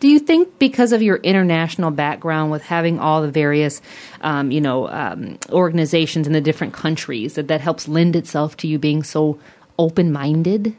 Do 0.00 0.08
you 0.08 0.18
think 0.18 0.58
because 0.58 0.92
of 0.92 1.02
your 1.02 1.16
international 1.18 1.90
background 1.90 2.50
with 2.50 2.62
having 2.62 2.98
all 2.98 3.20
the 3.20 3.30
various, 3.30 3.82
um, 4.22 4.50
you 4.50 4.60
know, 4.60 4.88
um, 4.88 5.38
organizations 5.50 6.26
in 6.26 6.32
the 6.32 6.40
different 6.40 6.72
countries 6.72 7.34
that 7.34 7.48
that 7.48 7.60
helps 7.60 7.86
lend 7.86 8.16
itself 8.16 8.56
to 8.58 8.66
you 8.66 8.78
being 8.78 9.02
so 9.02 9.38
open 9.78 10.10
minded? 10.10 10.74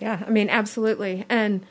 Yeah, 0.00 0.24
I 0.26 0.30
mean, 0.30 0.50
absolutely, 0.50 1.24
and 1.28 1.64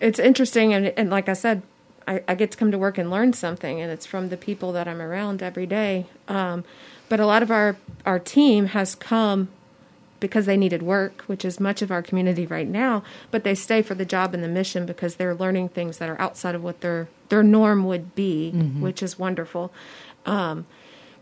it's 0.00 0.18
interesting, 0.18 0.72
and, 0.74 0.86
and 0.96 1.10
like 1.10 1.28
I 1.28 1.34
said, 1.34 1.62
I, 2.06 2.22
I, 2.26 2.34
get 2.34 2.50
to 2.52 2.56
come 2.56 2.72
to 2.72 2.78
work 2.78 2.98
and 2.98 3.10
learn 3.10 3.32
something, 3.32 3.80
and 3.80 3.92
it's 3.92 4.06
from 4.06 4.28
the 4.28 4.36
people 4.36 4.72
that 4.72 4.88
I'm 4.88 5.00
around 5.00 5.42
every 5.42 5.66
day. 5.66 6.06
Um, 6.26 6.64
but 7.08 7.20
a 7.20 7.26
lot 7.26 7.42
of 7.42 7.50
our 7.50 7.76
our 8.04 8.18
team 8.18 8.66
has 8.66 8.94
come 8.94 9.48
because 10.22 10.46
they 10.46 10.56
needed 10.56 10.82
work, 10.82 11.22
which 11.26 11.44
is 11.44 11.60
much 11.60 11.82
of 11.82 11.90
our 11.90 12.00
community 12.00 12.46
right 12.46 12.68
now, 12.68 13.02
but 13.30 13.44
they 13.44 13.54
stay 13.54 13.82
for 13.82 13.94
the 13.94 14.06
job 14.06 14.32
and 14.32 14.42
the 14.42 14.48
mission 14.48 14.86
because 14.86 15.16
they're 15.16 15.34
learning 15.34 15.68
things 15.68 15.98
that 15.98 16.08
are 16.08 16.18
outside 16.18 16.54
of 16.54 16.64
what 16.64 16.80
their 16.80 17.08
their 17.28 17.42
norm 17.42 17.84
would 17.84 18.14
be, 18.14 18.52
mm-hmm. 18.54 18.80
which 18.80 19.02
is 19.02 19.18
wonderful. 19.18 19.70
Um, 20.24 20.64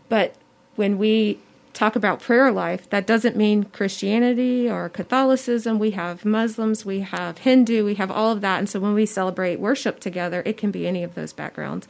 but 0.07 0.35
when 0.75 0.97
we 0.97 1.39
talk 1.73 1.95
about 1.95 2.19
prayer 2.19 2.51
life, 2.51 2.89
that 2.89 3.07
doesn't 3.07 3.35
mean 3.35 3.63
Christianity 3.63 4.69
or 4.69 4.89
Catholicism. 4.89 5.79
We 5.79 5.91
have 5.91 6.23
Muslims, 6.25 6.85
we 6.85 6.99
have 7.01 7.39
Hindu, 7.39 7.85
we 7.85 7.95
have 7.95 8.11
all 8.11 8.31
of 8.31 8.41
that. 8.41 8.59
And 8.59 8.69
so 8.69 8.79
when 8.79 8.93
we 8.93 9.05
celebrate 9.05 9.59
worship 9.59 9.99
together, 9.99 10.43
it 10.45 10.57
can 10.57 10.71
be 10.71 10.85
any 10.85 11.03
of 11.03 11.15
those 11.15 11.33
backgrounds. 11.33 11.87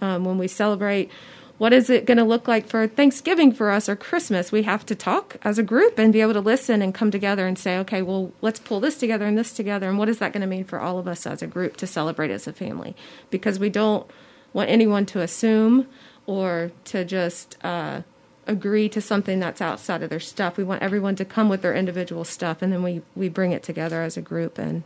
Um, 0.00 0.24
when 0.24 0.38
we 0.38 0.48
celebrate 0.48 1.10
what 1.56 1.72
is 1.72 1.88
it 1.88 2.04
going 2.04 2.18
to 2.18 2.24
look 2.24 2.48
like 2.48 2.66
for 2.66 2.86
Thanksgiving 2.88 3.52
for 3.52 3.70
us 3.70 3.88
or 3.88 3.94
Christmas? 3.94 4.50
We 4.50 4.62
have 4.64 4.84
to 4.86 4.94
talk 4.94 5.36
as 5.42 5.56
a 5.56 5.62
group 5.62 5.98
and 5.98 6.12
be 6.12 6.20
able 6.20 6.32
to 6.32 6.40
listen 6.40 6.82
and 6.82 6.92
come 6.92 7.12
together 7.12 7.46
and 7.46 7.56
say, 7.56 7.78
okay, 7.78 8.02
well, 8.02 8.32
let's 8.40 8.58
pull 8.58 8.80
this 8.80 8.98
together 8.98 9.24
and 9.24 9.38
this 9.38 9.52
together. 9.52 9.88
And 9.88 9.96
what 9.96 10.08
is 10.08 10.18
that 10.18 10.32
going 10.32 10.40
to 10.40 10.48
mean 10.48 10.64
for 10.64 10.80
all 10.80 10.98
of 10.98 11.06
us 11.06 11.26
as 11.26 11.42
a 11.42 11.46
group 11.46 11.76
to 11.76 11.86
celebrate 11.86 12.32
as 12.32 12.48
a 12.48 12.52
family? 12.52 12.96
Because 13.30 13.60
we 13.60 13.70
don't 13.70 14.10
want 14.52 14.68
anyone 14.68 15.06
to 15.06 15.20
assume 15.20 15.86
or 16.26 16.72
to 16.86 17.04
just 17.04 17.56
uh, 17.64 18.02
agree 18.48 18.88
to 18.88 19.00
something 19.00 19.38
that's 19.38 19.60
outside 19.60 20.02
of 20.02 20.10
their 20.10 20.20
stuff. 20.20 20.56
We 20.56 20.64
want 20.64 20.82
everyone 20.82 21.14
to 21.16 21.24
come 21.24 21.48
with 21.48 21.62
their 21.62 21.74
individual 21.74 22.24
stuff 22.24 22.62
and 22.62 22.72
then 22.72 22.82
we, 22.82 23.02
we 23.14 23.28
bring 23.28 23.52
it 23.52 23.62
together 23.62 24.02
as 24.02 24.16
a 24.16 24.22
group 24.22 24.58
and, 24.58 24.82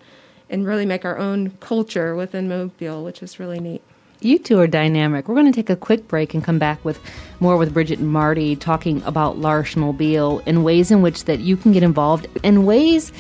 and 0.51 0.67
really 0.67 0.85
make 0.85 1.07
our 1.07 1.17
own 1.17 1.53
culture 1.61 2.15
within 2.15 2.47
Mobile, 2.47 3.05
which 3.05 3.23
is 3.23 3.41
really 3.41 3.59
neat. 3.59 3.83
You 4.21 4.39
two 4.39 4.59
are 4.59 4.67
dynamic. 4.67 5.29
We're 5.29 5.37
going 5.37 5.51
to 5.51 5.53
take 5.53 5.71
a 5.71 5.77
quick 5.77 6.09
break 6.09 6.35
and 6.35 6.43
come 6.43 6.59
back 6.59 6.85
with 6.85 7.01
more 7.39 7.57
with 7.57 7.73
Bridget 7.73 8.01
and 8.01 8.09
Marty 8.09 8.57
talking 8.57 9.01
about 9.05 9.39
L'Arche 9.39 9.77
Mobile 9.77 10.43
and 10.45 10.65
ways 10.65 10.91
in 10.91 11.03
which 11.03 11.25
that 11.25 11.39
you 11.39 11.57
can 11.57 11.71
get 11.71 11.85
involved 11.85 12.27
and 12.43 12.67
ways 12.67 13.13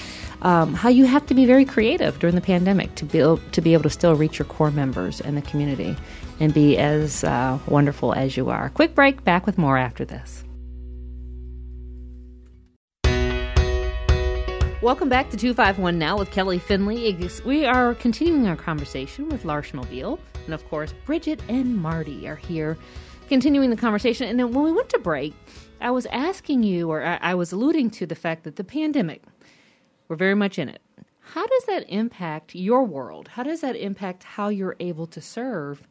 um, 0.42 0.74
how 0.74 0.88
you 0.88 1.04
have 1.04 1.24
to 1.26 1.34
be 1.34 1.46
very 1.46 1.64
creative 1.64 2.18
during 2.18 2.34
the 2.34 2.40
pandemic 2.40 2.94
to 2.96 3.04
be 3.04 3.18
able, 3.18 3.38
to 3.52 3.60
be 3.60 3.74
able 3.74 3.84
to 3.84 3.90
still 3.90 4.14
reach 4.16 4.38
your 4.38 4.46
core 4.46 4.70
members 4.70 5.20
and 5.20 5.36
the 5.36 5.42
community 5.42 5.96
and 6.40 6.52
be 6.52 6.76
as 6.76 7.22
uh, 7.22 7.58
wonderful 7.68 8.12
as 8.12 8.36
you 8.36 8.50
are. 8.50 8.68
Quick 8.70 8.94
break. 8.94 9.24
Back 9.24 9.46
with 9.46 9.58
more 9.58 9.78
after 9.78 10.04
this. 10.04 10.44
Welcome 14.80 15.08
back 15.08 15.28
to 15.30 15.37
251 15.37 15.99
Now 15.99 16.16
with 16.16 16.30
Kelly 16.30 16.61
Finley. 16.61 17.12
We 17.44 17.66
are 17.66 17.97
continuing 17.97 18.47
our 18.47 18.54
conversation 18.54 19.28
with 19.28 19.44
L'Arche 19.44 19.75
Mobile. 19.75 20.20
And 20.44 20.54
of 20.54 20.64
course, 20.68 20.94
Bridget 21.04 21.42
and 21.49 21.76
Marty 21.76 22.28
are 22.28 22.37
here 22.37 22.78
continuing 23.28 23.70
the 23.70 23.76
conversation. 23.76 24.28
And 24.28 24.38
then 24.38 24.52
when 24.52 24.62
we 24.62 24.70
went 24.70 24.88
to 24.90 25.00
break, 25.00 25.35
I 25.80 25.90
was 25.90 26.06
asking 26.06 26.62
you, 26.62 26.92
or 26.92 27.02
I, 27.02 27.35
was 27.35 27.50
alluding 27.50 27.90
to 27.90 28.06
the 28.06 28.14
fact 28.14 28.44
that 28.44 28.54
the 28.54 28.62
pandemic, 28.62 29.25
we're 30.06 30.14
very 30.14 30.37
much 30.37 30.61
in 30.61 30.68
it. 30.68 30.80
How 31.18 31.44
does 31.44 31.64
that 31.64 31.85
impact 31.88 32.54
your 32.54 32.85
world? 32.85 33.26
How 33.26 33.42
does 33.42 33.61
that 33.62 33.75
impact 33.75 34.23
how 34.23 34.49
you're 34.49 34.76
able 34.78 35.08
to 35.08 35.20
serve 35.20 35.82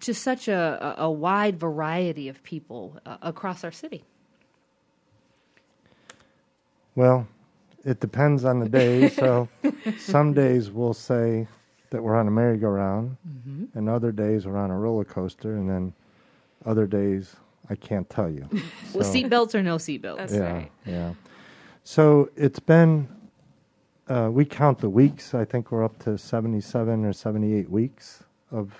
to 0.00 0.12
such 0.12 0.48
a, 0.48 0.96
a 0.98 1.08
wide 1.08 1.60
variety 1.60 2.28
of 2.28 2.42
people 2.42 2.98
uh, 3.06 3.18
across 3.22 3.62
our 3.62 3.70
city? 3.70 4.02
Well, 6.96 7.28
it 7.84 8.00
depends 8.00 8.44
on 8.44 8.60
the 8.60 8.68
day. 8.68 9.08
So 9.08 9.48
some 9.98 10.32
days 10.32 10.70
we'll 10.70 10.94
say 10.94 11.46
that 11.90 12.02
we're 12.02 12.16
on 12.16 12.28
a 12.28 12.30
merry-go-round, 12.30 13.16
mm-hmm. 13.28 13.78
and 13.78 13.88
other 13.88 14.12
days 14.12 14.46
we're 14.46 14.56
on 14.56 14.70
a 14.70 14.78
roller 14.78 15.04
coaster, 15.04 15.56
and 15.56 15.68
then 15.68 15.92
other 16.64 16.86
days 16.86 17.36
I 17.68 17.74
can't 17.74 18.08
tell 18.08 18.30
you. 18.30 18.48
well, 18.94 19.04
seatbelts 19.04 19.54
or 19.54 19.62
no 19.62 19.76
seatbelts. 19.76 20.16
That's 20.16 20.34
yeah, 20.34 20.52
right. 20.52 20.72
Yeah. 20.86 21.14
So 21.84 22.30
it's 22.36 22.60
been. 22.60 23.08
Uh, 24.08 24.28
we 24.28 24.44
count 24.44 24.80
the 24.80 24.90
weeks. 24.90 25.34
I 25.34 25.44
think 25.44 25.70
we're 25.70 25.84
up 25.84 25.96
to 26.00 26.18
77 26.18 27.04
or 27.04 27.12
78 27.12 27.70
weeks 27.70 28.24
of 28.50 28.72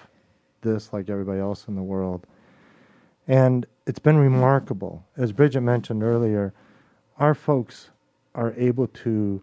this, 0.60 0.92
like 0.92 1.08
everybody 1.08 1.38
else 1.38 1.68
in 1.68 1.76
the 1.76 1.82
world. 1.82 2.26
And 3.28 3.64
it's 3.86 4.00
been 4.00 4.16
remarkable. 4.16 5.04
As 5.16 5.30
Bridget 5.30 5.60
mentioned 5.60 6.02
earlier, 6.02 6.52
our 7.16 7.34
folks 7.34 7.90
are 8.34 8.54
able 8.56 8.86
to 8.88 9.42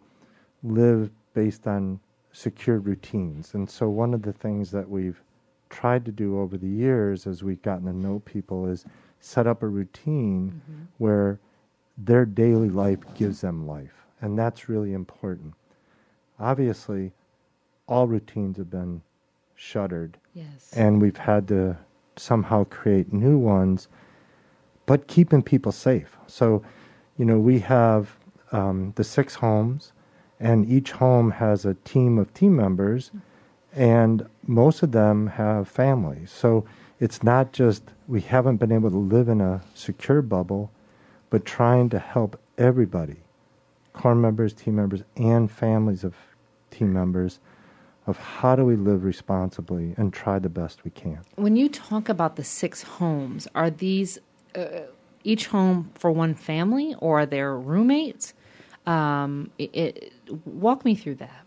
live 0.63 1.09
based 1.33 1.67
on 1.67 1.99
secure 2.31 2.79
routines. 2.79 3.53
And 3.53 3.69
so, 3.69 3.89
one 3.89 4.13
of 4.13 4.21
the 4.21 4.33
things 4.33 4.71
that 4.71 4.89
we've 4.89 5.21
tried 5.69 6.05
to 6.05 6.11
do 6.11 6.39
over 6.39 6.57
the 6.57 6.67
years 6.67 7.27
as 7.27 7.43
we've 7.43 7.61
gotten 7.61 7.85
to 7.85 7.93
know 7.93 8.19
people 8.19 8.67
is 8.67 8.85
set 9.19 9.47
up 9.47 9.63
a 9.63 9.67
routine 9.67 10.51
mm-hmm. 10.51 10.83
where 10.97 11.39
their 11.97 12.25
daily 12.25 12.69
life 12.69 12.99
gives 13.15 13.41
them 13.41 13.67
life. 13.67 14.05
And 14.21 14.37
that's 14.37 14.69
really 14.69 14.93
important. 14.93 15.53
Obviously, 16.39 17.11
all 17.87 18.07
routines 18.07 18.57
have 18.57 18.69
been 18.69 19.01
shuttered. 19.55 20.17
Yes. 20.33 20.71
And 20.75 21.01
we've 21.01 21.17
had 21.17 21.47
to 21.49 21.77
somehow 22.15 22.63
create 22.65 23.11
new 23.11 23.37
ones, 23.37 23.87
but 24.85 25.07
keeping 25.07 25.41
people 25.41 25.71
safe. 25.71 26.17
So, 26.27 26.63
you 27.17 27.25
know, 27.25 27.39
we 27.39 27.59
have 27.59 28.16
um, 28.51 28.93
the 28.95 29.03
six 29.03 29.35
homes, 29.35 29.91
and 30.39 30.69
each 30.69 30.91
home 30.91 31.31
has 31.31 31.65
a 31.65 31.73
team 31.73 32.17
of 32.17 32.33
team 32.33 32.55
members, 32.55 33.11
and 33.73 34.27
most 34.45 34.83
of 34.83 34.91
them 34.91 35.27
have 35.27 35.67
families. 35.67 36.31
So 36.31 36.65
it's 36.99 37.23
not 37.23 37.53
just 37.53 37.83
we 38.07 38.21
haven't 38.21 38.57
been 38.57 38.71
able 38.71 38.89
to 38.89 38.97
live 38.97 39.29
in 39.29 39.41
a 39.41 39.61
secure 39.73 40.21
bubble, 40.21 40.71
but 41.29 41.45
trying 41.45 41.89
to 41.89 41.99
help 41.99 42.39
everybody, 42.57 43.17
core 43.93 44.15
members, 44.15 44.53
team 44.53 44.75
members, 44.75 45.03
and 45.15 45.51
families 45.51 46.03
of 46.03 46.15
team 46.71 46.93
members, 46.93 47.39
of 48.07 48.17
how 48.17 48.55
do 48.55 48.63
we 48.63 48.75
live 48.75 49.03
responsibly 49.03 49.93
and 49.97 50.13
try 50.13 50.39
the 50.39 50.49
best 50.49 50.83
we 50.85 50.91
can. 50.91 51.19
When 51.35 51.57
you 51.57 51.67
talk 51.67 52.07
about 52.07 52.37
the 52.37 52.43
six 52.43 52.81
homes, 52.81 53.47
are 53.53 53.69
these 53.69 54.17
uh, 54.55 54.81
each 55.27 55.47
home 55.47 55.91
for 55.95 56.11
one 56.11 56.33
family, 56.33 56.95
or 56.99 57.25
there 57.25 57.55
roommates? 57.57 58.33
Um, 58.85 59.51
it, 59.57 59.75
it, 59.75 60.13
walk 60.45 60.85
me 60.85 60.95
through 60.95 61.15
that. 61.15 61.45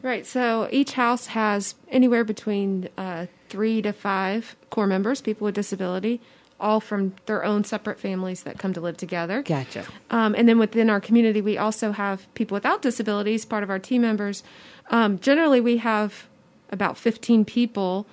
Right. 0.00 0.26
So 0.26 0.68
each 0.72 0.94
house 0.94 1.26
has 1.26 1.74
anywhere 1.88 2.24
between 2.24 2.88
uh, 2.96 3.26
three 3.48 3.82
to 3.82 3.92
five 3.92 4.56
core 4.70 4.86
members, 4.86 5.20
people 5.20 5.44
with 5.44 5.54
disability, 5.54 6.20
all 6.58 6.80
from 6.80 7.14
their 7.26 7.44
own 7.44 7.64
separate 7.64 8.00
families 8.00 8.44
that 8.44 8.58
come 8.58 8.72
to 8.72 8.80
live 8.80 8.96
together. 8.96 9.42
Gotcha. 9.42 9.84
Um, 10.10 10.34
and 10.34 10.48
then 10.48 10.58
within 10.58 10.88
our 10.88 11.00
community, 11.00 11.42
we 11.42 11.58
also 11.58 11.92
have 11.92 12.32
people 12.34 12.54
without 12.54 12.80
disabilities, 12.80 13.44
part 13.44 13.62
of 13.62 13.70
our 13.70 13.78
team 13.78 14.02
members. 14.02 14.42
Um, 14.90 15.18
generally, 15.18 15.60
we 15.60 15.76
have 15.76 16.26
about 16.70 16.96
15 16.96 17.44
people 17.44 18.06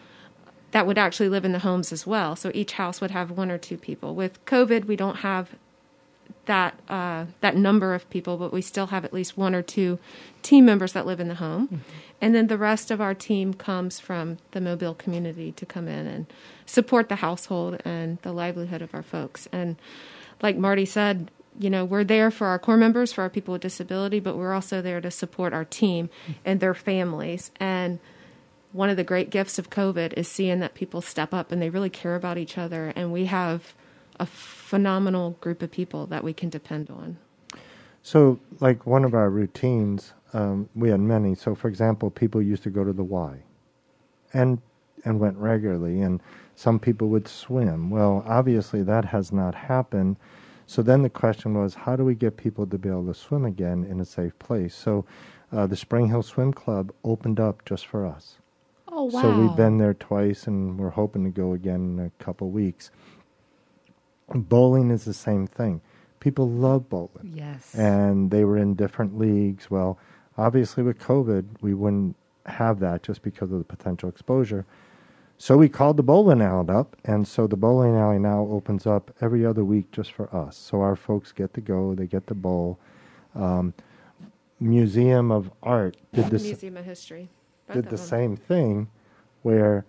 that 0.71 0.85
would 0.85 0.97
actually 0.97 1.29
live 1.29 1.45
in 1.45 1.51
the 1.51 1.59
homes 1.59 1.91
as 1.91 2.05
well. 2.05 2.35
So 2.35 2.51
each 2.53 2.73
house 2.73 3.01
would 3.01 3.11
have 3.11 3.31
one 3.31 3.49
or 3.51 3.57
two 3.57 3.77
people. 3.77 4.15
With 4.15 4.43
COVID, 4.45 4.85
we 4.85 4.95
don't 4.95 5.17
have 5.17 5.55
that 6.45 6.79
uh, 6.89 7.25
that 7.41 7.55
number 7.55 7.93
of 7.93 8.09
people, 8.09 8.37
but 8.37 8.51
we 8.51 8.61
still 8.61 8.87
have 8.87 9.05
at 9.05 9.13
least 9.13 9.37
one 9.37 9.53
or 9.53 9.61
two 9.61 9.99
team 10.41 10.65
members 10.65 10.93
that 10.93 11.05
live 11.05 11.19
in 11.19 11.27
the 11.27 11.35
home, 11.35 11.67
mm-hmm. 11.67 11.77
and 12.21 12.33
then 12.33 12.47
the 12.47 12.57
rest 12.57 12.89
of 12.89 12.99
our 12.99 13.13
team 13.13 13.53
comes 13.53 13.99
from 13.99 14.37
the 14.51 14.61
Mobile 14.61 14.95
community 14.95 15.51
to 15.51 15.65
come 15.65 15.87
in 15.87 16.07
and 16.07 16.25
support 16.65 17.07
the 17.07 17.17
household 17.17 17.79
and 17.85 18.17
the 18.23 18.31
livelihood 18.31 18.81
of 18.81 18.95
our 18.95 19.03
folks. 19.03 19.47
And 19.51 19.75
like 20.41 20.57
Marty 20.57 20.85
said, 20.85 21.29
you 21.59 21.69
know, 21.69 21.85
we're 21.85 22.03
there 22.03 22.31
for 22.31 22.47
our 22.47 22.57
core 22.57 22.77
members, 22.77 23.11
for 23.13 23.21
our 23.21 23.29
people 23.29 23.51
with 23.51 23.61
disability, 23.61 24.19
but 24.19 24.37
we're 24.37 24.53
also 24.53 24.81
there 24.81 25.01
to 25.01 25.11
support 25.11 25.53
our 25.53 25.65
team 25.65 26.09
and 26.45 26.59
their 26.59 26.73
families. 26.73 27.51
And 27.59 27.99
one 28.71 28.89
of 28.89 28.97
the 28.97 29.03
great 29.03 29.29
gifts 29.29 29.57
of 29.57 29.69
COVID 29.69 30.13
is 30.13 30.27
seeing 30.27 30.59
that 30.59 30.75
people 30.75 31.01
step 31.01 31.33
up 31.33 31.51
and 31.51 31.61
they 31.61 31.69
really 31.69 31.89
care 31.89 32.15
about 32.15 32.37
each 32.37 32.57
other. 32.57 32.93
And 32.95 33.11
we 33.11 33.25
have 33.25 33.73
a 34.19 34.25
phenomenal 34.25 35.31
group 35.41 35.61
of 35.61 35.71
people 35.71 36.05
that 36.07 36.23
we 36.23 36.33
can 36.33 36.49
depend 36.49 36.89
on. 36.89 37.17
So, 38.03 38.39
like 38.59 38.85
one 38.85 39.03
of 39.03 39.13
our 39.13 39.29
routines, 39.29 40.13
um, 40.33 40.69
we 40.75 40.89
had 40.89 40.99
many. 40.99 41.35
So, 41.35 41.55
for 41.55 41.67
example, 41.67 42.09
people 42.09 42.41
used 42.41 42.63
to 42.63 42.69
go 42.69 42.83
to 42.83 42.93
the 42.93 43.03
Y, 43.03 43.39
and 44.33 44.61
and 45.05 45.19
went 45.19 45.37
regularly, 45.37 46.01
and 46.01 46.21
some 46.55 46.79
people 46.79 47.07
would 47.07 47.27
swim. 47.27 47.89
Well, 47.89 48.23
obviously 48.27 48.83
that 48.83 49.05
has 49.05 49.31
not 49.31 49.55
happened. 49.55 50.17
So 50.65 50.81
then 50.81 51.03
the 51.03 51.09
question 51.09 51.53
was, 51.53 51.73
how 51.73 51.95
do 51.95 52.03
we 52.03 52.15
get 52.15 52.35
people 52.35 52.67
to 52.67 52.77
be 52.77 52.89
able 52.89 53.07
to 53.07 53.13
swim 53.13 53.45
again 53.45 53.85
in 53.85 54.01
a 54.01 54.05
safe 54.05 54.37
place? 54.39 54.75
So 54.75 55.05
uh, 55.53 55.67
the 55.67 55.77
Spring 55.77 56.09
Hill 56.09 56.21
Swim 56.21 56.51
Club 56.53 56.91
opened 57.05 57.39
up 57.39 57.63
just 57.63 57.87
for 57.87 58.05
us. 58.05 58.38
Oh 58.91 59.03
wow! 59.05 59.21
So 59.21 59.39
we've 59.39 59.55
been 59.55 59.77
there 59.77 59.93
twice, 59.93 60.47
and 60.47 60.77
we're 60.77 60.89
hoping 60.89 61.23
to 61.23 61.29
go 61.29 61.53
again 61.53 61.97
in 61.97 62.05
a 62.05 62.23
couple 62.23 62.49
weeks. 62.49 62.91
Bowling 64.33 64.91
is 64.91 65.05
the 65.05 65.13
same 65.13 65.47
thing. 65.47 65.81
People 66.19 66.49
love 66.49 66.89
bowling. 66.89 67.33
Yes. 67.33 67.73
And 67.75 68.29
they 68.29 68.43
were 68.43 68.57
in 68.57 68.75
different 68.75 69.17
leagues. 69.17 69.71
Well, 69.71 69.97
obviously 70.37 70.83
with 70.83 70.99
COVID, 70.99 71.45
we 71.61 71.73
wouldn't 71.73 72.15
have 72.45 72.79
that 72.79 73.03
just 73.03 73.21
because 73.21 73.51
of 73.51 73.59
the 73.59 73.63
potential 73.63 74.09
exposure. 74.09 74.65
So 75.37 75.55
we 75.55 75.69
called 75.69 75.95
the 75.95 76.03
bowling 76.03 76.41
alley 76.41 76.69
up, 76.69 76.97
and 77.05 77.27
so 77.27 77.47
the 77.47 77.55
bowling 77.55 77.95
alley 77.95 78.19
now 78.19 78.47
opens 78.51 78.85
up 78.85 79.11
every 79.21 79.45
other 79.45 79.63
week 79.63 79.91
just 79.91 80.11
for 80.11 80.33
us. 80.35 80.57
So 80.57 80.81
our 80.81 80.97
folks 80.97 81.31
get 81.31 81.53
to 81.53 81.61
go, 81.61 81.95
they 81.95 82.07
get 82.07 82.27
to 82.27 82.33
bowl. 82.35 82.77
Um, 83.35 83.73
Museum 84.59 85.31
of 85.31 85.49
Art 85.63 85.95
did 86.11 86.25
this. 86.25 86.43
Museum 86.43 86.75
of 86.75 86.83
History 86.83 87.29
did 87.73 87.89
the 87.89 87.97
same 87.97 88.35
thing, 88.35 88.87
where 89.43 89.85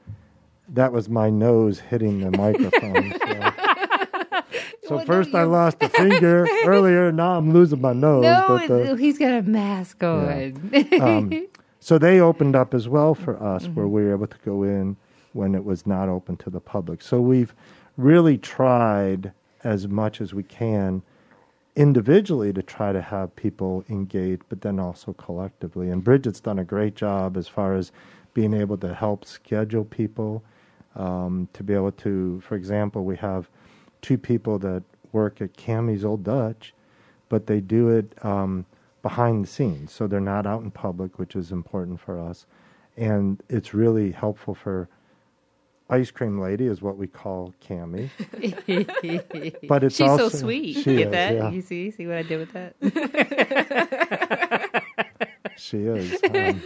that 0.69 0.93
was 0.93 1.09
my 1.09 1.31
nose 1.31 1.81
hitting 1.81 2.21
the 2.21 2.37
microphone. 2.37 3.13
so, 3.13 4.43
so 4.89 4.97
well, 4.97 5.05
first 5.05 5.33
no, 5.33 5.41
I 5.41 5.43
lost 5.45 5.79
a 5.81 5.89
finger 5.91 6.47
earlier. 6.65 7.11
Now 7.13 7.37
I'm 7.37 7.53
losing 7.53 7.81
my 7.81 7.93
nose. 7.93 8.23
No, 8.23 8.67
the, 8.67 8.97
he's 8.97 9.19
got 9.19 9.33
a 9.33 9.43
mask 9.43 10.03
on. 10.03 10.71
Yeah. 10.73 11.05
Um, 11.05 11.49
so 11.81 11.99
they 11.99 12.21
opened 12.21 12.55
up 12.55 12.75
as 12.75 12.89
well 12.89 13.15
for 13.15 13.43
us, 13.43 13.65
mm-hmm. 13.65 13.75
where 13.75 13.89
we 13.89 14.05
were 14.05 14.13
able 14.13 14.27
to 14.27 14.39
go 14.45 14.63
in 14.63 14.97
when 15.33 15.55
it 15.55 15.65
was 15.65 15.87
not 15.87 16.09
open 16.09 16.37
to 16.39 16.51
the 16.51 16.61
public. 16.61 17.03
So 17.03 17.21
we've 17.21 17.55
really 17.97 18.37
tried 18.37 19.33
as 19.65 19.89
much 19.89 20.21
as 20.21 20.35
we 20.35 20.43
can 20.43 21.03
individually 21.81 22.53
to 22.53 22.63
try 22.63 22.93
to 22.93 23.01
have 23.01 23.35
people 23.37 23.83
engaged, 23.89 24.43
but 24.51 24.61
then 24.61 24.79
also 24.79 25.15
collectively. 25.15 25.89
And 25.89 26.05
Bridget's 26.05 26.39
done 26.39 26.59
a 26.59 26.65
great 26.65 26.95
job 26.95 27.39
as 27.39 27.49
far 27.49 27.75
as 27.75 27.91
being 28.35 28.53
able 28.53 28.77
to 28.77 28.95
help 28.95 29.25
schedule 29.25 29.87
people, 29.87 30.45
um, 30.95 31.49
to 31.55 31.63
be 31.63 31.73
able 31.73 31.93
to, 31.93 32.39
for 32.43 32.55
example, 32.55 33.07
we 33.07 33.17
have 33.17 33.49
two 34.03 34.19
people 34.19 34.59
that 34.59 34.83
work 35.13 35.41
at 35.41 35.57
Cammie's 35.57 36.05
Old 36.05 36.23
Dutch, 36.23 36.75
but 37.31 37.47
they 37.47 37.61
do 37.61 37.89
it 37.89 38.13
um, 38.23 38.67
behind 39.01 39.45
the 39.45 39.49
scenes. 39.49 39.91
So 39.91 40.07
they're 40.07 40.21
not 40.21 40.47
out 40.47 40.63
in 40.63 40.71
public, 40.71 41.19
which 41.19 41.35
is 41.35 41.51
important 41.51 41.99
for 41.99 42.21
us. 42.21 42.45
And 42.99 43.43
it's 43.49 43.73
really 43.73 44.13
helpful 44.13 44.55
for 44.55 44.87
ice 45.91 46.11
cream 46.11 46.41
lady 46.41 46.67
is 46.67 46.81
what 46.81 46.97
we 46.97 47.07
call 47.07 47.53
Cammie. 47.61 48.11
but 49.69 49.85
it's 49.85 49.97
she's 49.97 50.09
also, 50.09 50.29
so 50.29 50.39
sweet. 50.39 50.75
She 50.75 50.97
Get 50.97 51.07
is, 51.07 51.11
that? 51.13 51.35
Yeah. 51.35 51.51
You 51.51 51.63
see? 51.63 51.91
See 51.91 52.07
what 52.07 52.17
I 52.17 52.23
did 52.23 52.39
with 52.39 52.53
that? 52.53 52.75
she 55.57 55.79
is. 55.79 56.21
Um, 56.31 56.63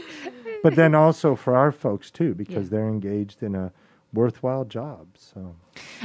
but 0.63 0.77
then 0.77 0.95
also 0.95 1.35
for 1.35 1.57
our 1.57 1.73
folks 1.73 2.11
too, 2.11 2.35
because 2.35 2.65
yeah. 2.65 2.79
they're 2.79 2.89
engaged 2.89 3.43
in 3.43 3.55
a 3.55 3.71
worthwhile 4.15 4.65
job. 4.65 5.07
So, 5.15 5.55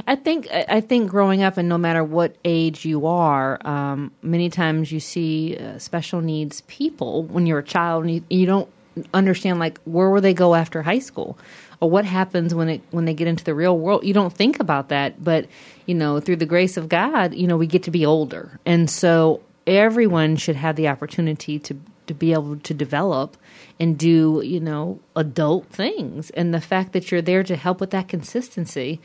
I 0.06 0.16
think 0.16 0.48
I 0.50 0.80
think 0.82 1.10
growing 1.10 1.42
up, 1.42 1.56
and 1.56 1.68
no 1.68 1.78
matter 1.78 2.04
what 2.04 2.36
age 2.44 2.84
you 2.84 3.06
are, 3.06 3.58
um, 3.66 4.12
many 4.22 4.50
times 4.50 4.92
you 4.92 5.00
see 5.00 5.56
uh, 5.56 5.78
special 5.78 6.20
needs 6.20 6.60
people 6.62 7.22
when 7.24 7.46
you're 7.46 7.60
a 7.60 7.64
child, 7.64 8.04
and 8.04 8.14
you, 8.16 8.24
you 8.28 8.44
don't 8.44 8.68
understand 9.14 9.58
like 9.58 9.80
where 9.84 10.10
will 10.10 10.20
they 10.20 10.34
go 10.34 10.54
after 10.54 10.82
high 10.82 10.98
school 10.98 11.38
or 11.80 11.90
what 11.90 12.04
happens 12.04 12.54
when 12.54 12.68
it 12.68 12.82
when 12.90 13.04
they 13.04 13.14
get 13.14 13.28
into 13.28 13.44
the 13.44 13.54
real 13.54 13.76
world? 13.78 14.04
You 14.04 14.14
don't 14.14 14.32
think 14.32 14.60
about 14.60 14.88
that 14.88 15.22
but 15.22 15.46
you 15.86 15.94
know 15.94 16.20
through 16.20 16.36
the 16.36 16.46
grace 16.46 16.76
of 16.76 16.88
god 16.88 17.34
you 17.34 17.46
know 17.46 17.56
we 17.56 17.66
get 17.66 17.82
to 17.84 17.90
be 17.90 18.06
older. 18.06 18.58
And 18.64 18.88
so 18.88 19.42
everyone 19.66 20.36
should 20.36 20.56
have 20.56 20.76
the 20.76 20.88
opportunity 20.88 21.58
to 21.60 21.80
to 22.06 22.14
be 22.14 22.32
able 22.32 22.56
to 22.56 22.74
develop 22.74 23.36
and 23.78 23.96
do 23.96 24.42
you 24.44 24.60
know 24.60 25.00
adult 25.16 25.66
things. 25.66 26.30
And 26.30 26.52
the 26.52 26.60
fact 26.60 26.92
that 26.92 27.10
you're 27.10 27.22
there 27.22 27.44
to 27.44 27.56
help 27.56 27.80
with 27.80 27.90
that 27.90 28.08
consistency 28.08 29.00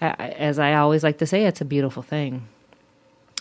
as 0.00 0.58
i 0.58 0.74
always 0.74 1.02
like 1.02 1.18
to 1.18 1.26
say 1.26 1.44
it's 1.44 1.60
a 1.60 1.64
beautiful 1.64 2.02
thing. 2.02 2.46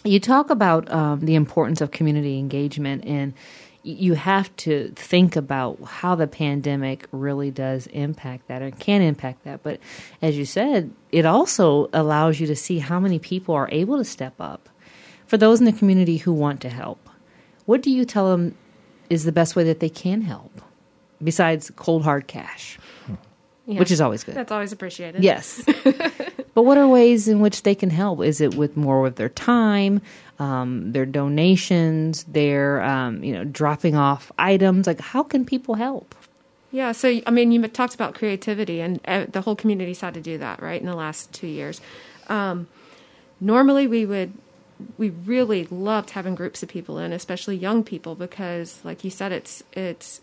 You 0.03 0.19
talk 0.19 0.49
about 0.49 0.89
um, 0.91 1.19
the 1.19 1.35
importance 1.35 1.81
of 1.81 1.91
community 1.91 2.37
engagement 2.37 3.03
and 3.05 3.33
you 3.83 4.13
have 4.13 4.53
to 4.57 4.91
think 4.95 5.35
about 5.35 5.81
how 5.83 6.15
the 6.15 6.27
pandemic 6.27 7.07
really 7.11 7.49
does 7.49 7.87
impact 7.87 8.47
that 8.47 8.61
or 8.61 8.71
can 8.71 9.01
impact 9.01 9.43
that. 9.45 9.63
But 9.63 9.79
as 10.21 10.37
you 10.37 10.45
said, 10.45 10.91
it 11.11 11.25
also 11.25 11.89
allows 11.93 12.39
you 12.39 12.47
to 12.47 12.55
see 12.55 12.79
how 12.79 12.99
many 12.99 13.19
people 13.19 13.55
are 13.55 13.69
able 13.71 13.97
to 13.97 14.03
step 14.03 14.33
up. 14.39 14.69
For 15.27 15.37
those 15.37 15.59
in 15.59 15.65
the 15.65 15.71
community 15.71 16.17
who 16.17 16.33
want 16.33 16.61
to 16.61 16.69
help, 16.69 17.09
what 17.65 17.81
do 17.81 17.91
you 17.91 18.03
tell 18.03 18.31
them 18.31 18.55
is 19.09 19.23
the 19.23 19.31
best 19.31 19.55
way 19.55 19.63
that 19.65 19.79
they 19.79 19.89
can 19.89 20.21
help 20.21 20.61
besides 21.23 21.71
cold 21.75 22.03
hard 22.03 22.27
cash? 22.27 22.77
Yeah. 23.69 23.77
Which 23.77 23.91
is 23.91 24.01
always 24.01 24.23
good. 24.23 24.33
That's 24.33 24.51
always 24.51 24.71
appreciated. 24.71 25.23
Yes. 25.23 25.63
but 26.55 26.63
what 26.63 26.79
are 26.79 26.87
ways 26.87 27.27
in 27.27 27.39
which 27.39 27.61
they 27.61 27.75
can 27.75 27.91
help? 27.91 28.23
Is 28.23 28.41
it 28.41 28.55
with 28.55 28.75
more 28.75 29.05
of 29.05 29.13
their 29.13 29.29
time, 29.29 30.01
um, 30.39 30.91
their 30.91 31.05
donations, 31.05 32.23
their 32.23 32.81
um, 32.81 33.23
you 33.23 33.31
know 33.31 33.43
dropping 33.43 33.95
off 33.95 34.31
items? 34.39 34.87
Like 34.87 34.99
how 34.99 35.21
can 35.21 35.45
people 35.45 35.75
help? 35.75 36.15
Yeah, 36.71 36.93
so 36.93 37.21
I 37.27 37.29
mean, 37.29 37.51
you 37.51 37.67
talked 37.67 37.93
about 37.93 38.15
creativity, 38.15 38.81
and 38.81 38.99
uh, 39.05 39.27
the 39.29 39.41
whole 39.41 39.55
community's 39.55 40.01
had 40.01 40.15
to 40.15 40.21
do 40.21 40.39
that, 40.39 40.63
right? 40.63 40.81
In 40.81 40.87
the 40.87 40.95
last 40.95 41.31
two 41.31 41.47
years, 41.47 41.79
um, 42.27 42.67
normally 43.39 43.85
we 43.85 44.03
would 44.07 44.33
we 44.97 45.11
really 45.11 45.65
loved 45.65 46.11
having 46.11 46.33
groups 46.33 46.63
of 46.63 46.69
people 46.69 46.97
in, 46.97 47.13
especially 47.13 47.55
young 47.55 47.83
people, 47.83 48.15
because, 48.15 48.79
like 48.83 49.03
you 49.03 49.11
said, 49.11 49.31
it's 49.31 49.63
it's 49.73 50.21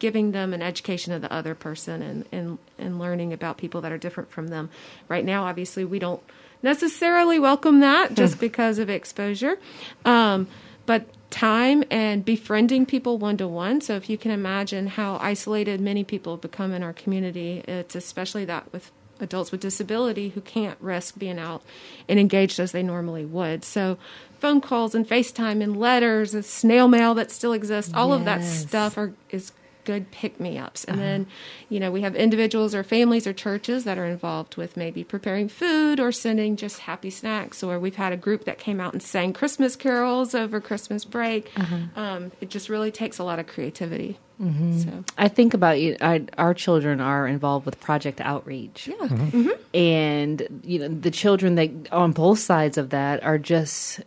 giving 0.00 0.32
them 0.32 0.52
an 0.52 0.62
education 0.62 1.12
of 1.12 1.22
the 1.22 1.32
other 1.32 1.54
person 1.54 2.02
and, 2.02 2.24
and, 2.32 2.58
and 2.78 2.98
learning 2.98 3.32
about 3.32 3.56
people 3.56 3.80
that 3.82 3.92
are 3.92 3.98
different 3.98 4.32
from 4.32 4.48
them. 4.48 4.68
Right 5.08 5.24
now, 5.24 5.44
obviously, 5.44 5.84
we 5.84 6.00
don't 6.00 6.22
necessarily 6.62 7.38
welcome 7.38 7.80
that 7.80 8.14
just 8.14 8.34
hmm. 8.34 8.40
because 8.40 8.80
of 8.80 8.90
exposure. 8.90 9.58
Um, 10.04 10.48
but 10.86 11.06
time 11.30 11.84
and 11.90 12.24
befriending 12.24 12.84
people 12.84 13.16
one 13.18 13.36
to 13.36 13.46
one. 13.46 13.80
So 13.80 13.94
if 13.94 14.10
you 14.10 14.18
can 14.18 14.32
imagine 14.32 14.88
how 14.88 15.18
isolated 15.20 15.80
many 15.80 16.02
people 16.02 16.34
have 16.34 16.40
become 16.40 16.72
in 16.72 16.82
our 16.82 16.92
community, 16.92 17.62
it's 17.68 17.94
especially 17.94 18.44
that 18.46 18.72
with 18.72 18.90
adults 19.20 19.52
with 19.52 19.60
disability 19.60 20.30
who 20.30 20.40
can't 20.40 20.78
risk 20.80 21.18
being 21.18 21.38
out 21.38 21.62
and 22.08 22.18
engaged 22.18 22.58
as 22.58 22.72
they 22.72 22.82
normally 22.82 23.24
would. 23.24 23.64
So 23.64 23.98
phone 24.40 24.60
calls 24.60 24.94
and 24.94 25.06
FaceTime 25.06 25.62
and 25.62 25.78
letters 25.78 26.34
and 26.34 26.44
snail 26.44 26.88
mail 26.88 27.14
that 27.14 27.30
still 27.30 27.52
exists, 27.52 27.92
all 27.94 28.08
yes. 28.08 28.18
of 28.18 28.24
that 28.24 28.42
stuff 28.42 28.98
are 28.98 29.12
is 29.28 29.52
good 29.90 30.10
pick 30.12 30.38
me 30.38 30.56
ups. 30.56 30.84
And 30.84 30.96
uh-huh. 30.96 31.04
then, 31.04 31.26
you 31.68 31.80
know, 31.80 31.90
we 31.90 32.02
have 32.02 32.14
individuals 32.14 32.76
or 32.76 32.84
families 32.84 33.26
or 33.26 33.32
churches 33.32 33.82
that 33.84 33.98
are 33.98 34.06
involved 34.06 34.56
with 34.56 34.76
maybe 34.76 35.02
preparing 35.02 35.48
food 35.48 35.98
or 35.98 36.12
sending 36.12 36.54
just 36.54 36.78
happy 36.80 37.10
snacks. 37.10 37.62
Or 37.62 37.80
we've 37.80 37.96
had 37.96 38.12
a 38.12 38.16
group 38.16 38.44
that 38.44 38.58
came 38.58 38.80
out 38.80 38.92
and 38.92 39.02
sang 39.02 39.32
Christmas 39.32 39.74
carols 39.74 40.32
over 40.32 40.60
Christmas 40.60 41.04
break. 41.04 41.50
Uh-huh. 41.56 41.76
Um, 41.96 42.30
it 42.40 42.50
just 42.50 42.68
really 42.68 42.92
takes 42.92 43.18
a 43.18 43.24
lot 43.24 43.40
of 43.40 43.48
creativity. 43.48 44.16
Mm-hmm. 44.40 44.78
So. 44.78 45.04
I 45.18 45.26
think 45.28 45.54
about 45.54 45.80
you. 45.80 45.96
I, 46.00 46.24
our 46.38 46.54
children 46.54 47.00
are 47.00 47.26
involved 47.26 47.66
with 47.66 47.78
Project 47.80 48.20
Outreach. 48.20 48.86
Yeah, 48.88 48.94
mm-hmm. 48.94 49.42
Mm-hmm. 49.42 49.76
and 49.76 50.62
you 50.64 50.78
know 50.78 50.88
the 50.88 51.10
children 51.10 51.56
that 51.56 51.92
on 51.92 52.12
both 52.12 52.38
sides 52.38 52.78
of 52.78 52.88
that 52.88 53.22
are 53.22 53.36
just 53.36 54.00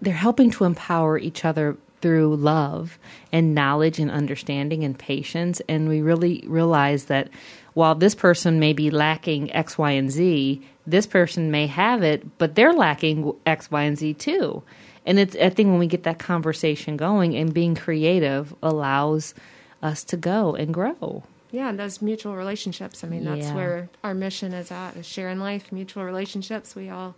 they're 0.00 0.14
helping 0.14 0.50
to 0.52 0.64
empower 0.64 1.18
each 1.18 1.44
other 1.44 1.76
through 2.00 2.36
love 2.36 2.98
and 3.32 3.54
knowledge 3.54 3.98
and 3.98 4.10
understanding 4.10 4.84
and 4.84 4.98
patience. 4.98 5.60
And 5.68 5.88
we 5.88 6.00
really 6.00 6.44
realize 6.46 7.06
that 7.06 7.28
while 7.74 7.94
this 7.94 8.14
person 8.14 8.60
may 8.60 8.72
be 8.72 8.90
lacking 8.90 9.52
X, 9.54 9.78
Y, 9.78 9.90
and 9.92 10.10
Z, 10.10 10.60
this 10.86 11.06
person 11.06 11.50
may 11.50 11.66
have 11.66 12.02
it, 12.02 12.38
but 12.38 12.54
they're 12.54 12.72
lacking 12.72 13.32
X, 13.46 13.70
Y, 13.70 13.82
and 13.82 13.98
Z 13.98 14.14
too. 14.14 14.62
And 15.06 15.18
it's 15.18 15.36
I 15.36 15.50
think 15.50 15.70
when 15.70 15.78
we 15.78 15.86
get 15.86 16.02
that 16.02 16.18
conversation 16.18 16.96
going 16.96 17.34
and 17.36 17.54
being 17.54 17.74
creative 17.74 18.54
allows 18.62 19.34
us 19.82 20.04
to 20.04 20.16
go 20.16 20.54
and 20.54 20.74
grow. 20.74 21.22
Yeah, 21.50 21.68
and 21.68 21.78
those 21.78 22.00
mutual 22.00 22.36
relationships. 22.36 23.02
I 23.02 23.08
mean, 23.08 23.24
that's 23.24 23.46
yeah. 23.46 23.54
where 23.54 23.88
our 24.04 24.14
mission 24.14 24.52
is 24.52 24.70
at: 24.70 24.96
is 24.96 25.06
sharing 25.06 25.40
life, 25.40 25.72
mutual 25.72 26.04
relationships. 26.04 26.76
We 26.76 26.90
all 26.90 27.16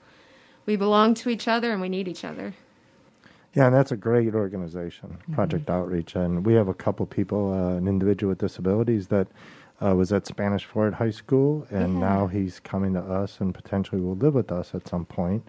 we 0.64 0.76
belong 0.76 1.14
to 1.14 1.28
each 1.28 1.48
other, 1.48 1.72
and 1.72 1.80
we 1.80 1.88
need 1.88 2.08
each 2.08 2.24
other. 2.24 2.54
Yeah, 3.54 3.66
and 3.66 3.74
that's 3.74 3.92
a 3.92 3.96
great 3.96 4.34
organization, 4.34 5.10
mm-hmm. 5.10 5.34
Project 5.34 5.66
mm-hmm. 5.66 5.80
Outreach, 5.80 6.16
and 6.16 6.44
we 6.46 6.54
have 6.54 6.68
a 6.68 6.74
couple 6.74 7.04
people, 7.06 7.52
uh, 7.52 7.76
an 7.76 7.86
individual 7.86 8.30
with 8.30 8.38
disabilities 8.38 9.08
that 9.08 9.28
uh, 9.84 9.94
was 9.94 10.12
at 10.12 10.26
Spanish 10.26 10.64
Fort 10.64 10.94
High 10.94 11.10
School, 11.10 11.66
and 11.70 11.94
yeah. 11.94 12.00
now 12.00 12.26
he's 12.28 12.60
coming 12.60 12.94
to 12.94 13.00
us 13.00 13.40
and 13.40 13.54
potentially 13.54 14.00
will 14.00 14.16
live 14.16 14.34
with 14.34 14.50
us 14.52 14.74
at 14.74 14.88
some 14.88 15.04
point. 15.04 15.46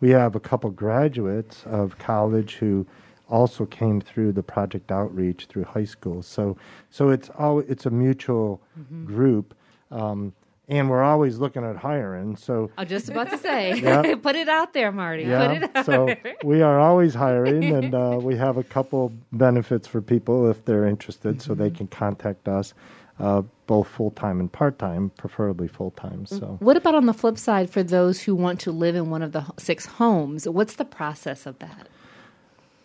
We 0.00 0.10
have 0.10 0.34
a 0.34 0.40
couple 0.40 0.70
graduates 0.70 1.64
of 1.64 1.98
college 1.98 2.56
who 2.56 2.86
also 3.28 3.64
came 3.64 4.00
through 4.00 4.32
the 4.32 4.42
project 4.42 4.92
outreach 4.92 5.46
through 5.46 5.64
high 5.64 5.84
school. 5.84 6.22
So, 6.22 6.56
so 6.90 7.10
it's 7.10 7.30
all 7.38 7.60
it's 7.60 7.86
a 7.86 7.90
mutual 7.90 8.60
mm-hmm. 8.78 9.06
group. 9.06 9.54
Um, 9.90 10.32
and 10.68 10.90
we're 10.90 11.02
always 11.02 11.38
looking 11.38 11.64
at 11.64 11.76
hiring. 11.76 12.36
So 12.36 12.70
I'm 12.76 12.88
just 12.88 13.08
about 13.08 13.30
to 13.30 13.38
say, 13.38 13.74
yeah. 13.80 14.14
put 14.22 14.36
it 14.36 14.48
out 14.48 14.72
there, 14.72 14.92
Marty. 14.92 15.24
Yeah. 15.24 15.82
so 15.82 16.14
we 16.42 16.62
are 16.62 16.78
always 16.78 17.14
hiring, 17.14 17.64
and 17.64 17.94
uh, 17.94 18.18
we 18.22 18.36
have 18.36 18.56
a 18.56 18.64
couple 18.64 19.12
benefits 19.32 19.86
for 19.86 20.00
people 20.00 20.50
if 20.50 20.64
they're 20.64 20.86
interested, 20.86 21.36
mm-hmm. 21.36 21.46
so 21.46 21.54
they 21.54 21.68
mm-hmm. 21.68 21.76
can 21.76 21.86
contact 21.88 22.48
us. 22.48 22.74
Uh, 23.18 23.40
both 23.66 23.88
full 23.88 24.10
time 24.10 24.40
and 24.40 24.52
part 24.52 24.78
time, 24.78 25.10
preferably 25.16 25.66
full 25.66 25.90
time. 25.92 26.26
So, 26.26 26.58
what 26.60 26.76
about 26.76 26.94
on 26.94 27.06
the 27.06 27.14
flip 27.14 27.38
side 27.38 27.70
for 27.70 27.82
those 27.82 28.20
who 28.20 28.34
want 28.34 28.60
to 28.60 28.70
live 28.70 28.94
in 28.94 29.08
one 29.08 29.22
of 29.22 29.32
the 29.32 29.42
six 29.56 29.86
homes? 29.86 30.46
What's 30.46 30.74
the 30.74 30.84
process 30.84 31.46
of 31.46 31.58
that? 31.60 31.88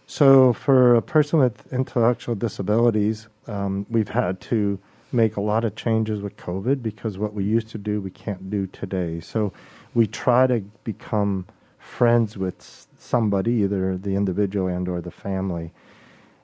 So, 0.08 0.54
for 0.54 0.96
a 0.96 1.02
person 1.02 1.40
with 1.40 1.72
intellectual 1.74 2.36
disabilities, 2.36 3.28
um, 3.48 3.86
we've 3.90 4.08
had 4.08 4.40
to 4.42 4.80
make 5.14 5.38
a 5.38 5.42
lot 5.42 5.64
of 5.64 5.76
changes 5.76 6.22
with 6.22 6.38
COVID 6.38 6.82
because 6.82 7.18
what 7.18 7.34
we 7.34 7.44
used 7.44 7.70
to 7.70 7.78
do, 7.78 8.02
we 8.02 8.12
can't 8.12 8.50
do 8.50 8.68
today. 8.68 9.20
So, 9.20 9.54
we 9.94 10.08
try 10.08 10.48
to 10.48 10.62
become 10.84 11.46
friends 11.78 12.38
with 12.38 12.88
somebody, 12.98 13.52
either 13.64 13.98
the 13.98 14.16
individual 14.16 14.68
and 14.68 14.88
or 14.88 15.02
the 15.02 15.12
family 15.12 15.72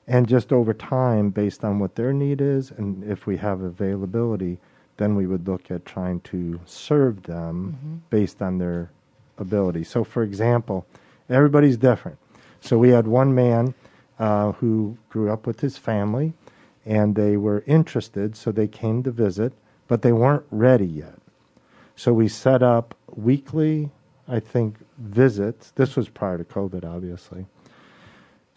and 0.08 0.26
just 0.26 0.52
over 0.52 0.72
time, 0.72 1.28
based 1.28 1.62
on 1.62 1.78
what 1.78 1.94
their 1.94 2.14
need 2.14 2.40
is, 2.40 2.70
and 2.70 3.04
if 3.04 3.26
we 3.26 3.36
have 3.36 3.60
availability, 3.60 4.58
then 4.96 5.14
we 5.14 5.26
would 5.26 5.46
look 5.46 5.70
at 5.70 5.84
trying 5.84 6.20
to 6.20 6.58
serve 6.64 7.24
them 7.24 7.76
mm-hmm. 7.76 7.96
based 8.08 8.40
on 8.40 8.56
their 8.56 8.90
ability. 9.36 9.84
So, 9.84 10.04
for 10.04 10.22
example, 10.22 10.86
everybody's 11.28 11.76
different. 11.76 12.18
So, 12.62 12.78
we 12.78 12.88
had 12.88 13.06
one 13.06 13.34
man 13.34 13.74
uh, 14.18 14.52
who 14.52 14.96
grew 15.10 15.30
up 15.30 15.46
with 15.46 15.60
his 15.60 15.76
family, 15.76 16.32
and 16.88 17.14
they 17.14 17.36
were 17.36 17.62
interested, 17.66 18.36
so 18.36 18.50
they 18.50 18.66
came 18.66 19.02
to 19.04 19.12
visit, 19.12 19.52
but 19.86 20.02
they 20.02 20.12
weren't 20.12 20.46
ready 20.50 20.86
yet. 20.86 21.18
So, 21.94 22.12
we 22.12 22.28
set 22.28 22.62
up 22.62 22.94
weekly, 23.14 23.90
I 24.26 24.40
think, 24.40 24.76
visits. 24.98 25.72
This 25.72 25.96
was 25.96 26.08
prior 26.08 26.38
to 26.38 26.44
COVID, 26.44 26.84
obviously 26.84 27.46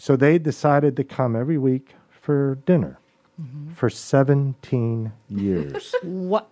so 0.02 0.16
they 0.16 0.40
decided 0.40 0.96
to 0.96 1.04
come 1.04 1.36
every 1.36 1.60
week 1.60 1.94
for 2.10 2.56
dinner 2.66 2.98
mm-hmm. 3.40 3.72
for 3.74 3.88
17 3.88 5.12
years. 5.30 5.94
what? 6.02 6.50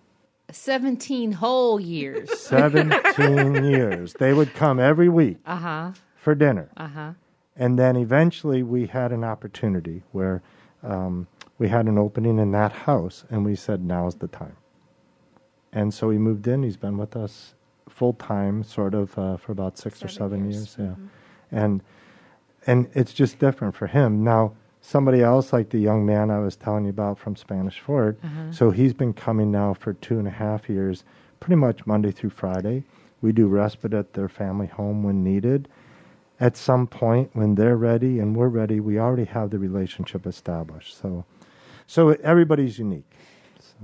17 0.52 1.32
whole 1.32 1.80
years. 1.80 2.30
17 2.38 3.64
years. 3.64 4.12
They 4.20 4.32
would 4.34 4.54
come 4.54 4.78
every 4.78 5.08
week 5.08 5.38
uh-huh. 5.46 5.94
for 6.14 6.36
dinner. 6.36 6.70
Uh-huh. 6.76 7.14
And 7.56 7.76
then 7.76 7.96
eventually 7.96 8.62
we 8.62 8.86
had 8.86 9.10
an 9.10 9.24
opportunity 9.24 10.04
where 10.12 10.42
um, 10.84 11.26
we 11.60 11.68
had 11.68 11.86
an 11.86 11.98
opening 11.98 12.40
in 12.40 12.50
that 12.52 12.72
house, 12.72 13.24
and 13.30 13.44
we 13.44 13.54
said, 13.54 13.84
now's 13.84 14.16
the 14.16 14.26
time. 14.26 14.56
And 15.72 15.94
so 15.94 16.10
he 16.10 16.18
moved 16.18 16.48
in. 16.48 16.64
He's 16.64 16.76
been 16.76 16.98
with 16.98 17.14
us 17.14 17.54
full 17.88 18.14
time, 18.14 18.64
sort 18.64 18.94
of, 18.94 19.16
uh, 19.16 19.36
for 19.36 19.52
about 19.52 19.78
six 19.78 19.98
seven 19.98 20.08
or 20.08 20.12
seven 20.12 20.50
years. 20.50 20.56
years 20.56 20.76
yeah. 20.78 20.84
Mm-hmm. 20.86 21.06
And 21.52 21.82
and 22.66 22.88
it's 22.94 23.12
just 23.12 23.38
different 23.38 23.74
for 23.74 23.86
him 23.86 24.22
now 24.22 24.52
somebody 24.80 25.22
else 25.22 25.52
like 25.52 25.70
the 25.70 25.78
young 25.78 26.04
man 26.04 26.30
i 26.30 26.38
was 26.38 26.56
telling 26.56 26.84
you 26.84 26.90
about 26.90 27.18
from 27.18 27.36
spanish 27.36 27.80
fort 27.80 28.18
uh-huh. 28.22 28.52
so 28.52 28.70
he's 28.70 28.92
been 28.92 29.12
coming 29.12 29.50
now 29.50 29.74
for 29.74 29.94
two 29.94 30.18
and 30.18 30.28
a 30.28 30.30
half 30.30 30.68
years 30.68 31.04
pretty 31.38 31.56
much 31.56 31.86
monday 31.86 32.10
through 32.10 32.30
friday 32.30 32.82
we 33.20 33.32
do 33.32 33.46
respite 33.46 33.94
at 33.94 34.12
their 34.14 34.28
family 34.28 34.66
home 34.66 35.02
when 35.02 35.22
needed 35.22 35.68
at 36.38 36.56
some 36.56 36.86
point 36.86 37.30
when 37.34 37.54
they're 37.54 37.76
ready 37.76 38.18
and 38.18 38.36
we're 38.36 38.48
ready 38.48 38.80
we 38.80 38.98
already 38.98 39.24
have 39.24 39.50
the 39.50 39.58
relationship 39.58 40.26
established 40.26 40.98
so 41.00 41.24
so 41.90 42.10
everybody's 42.22 42.78
unique 42.78 43.10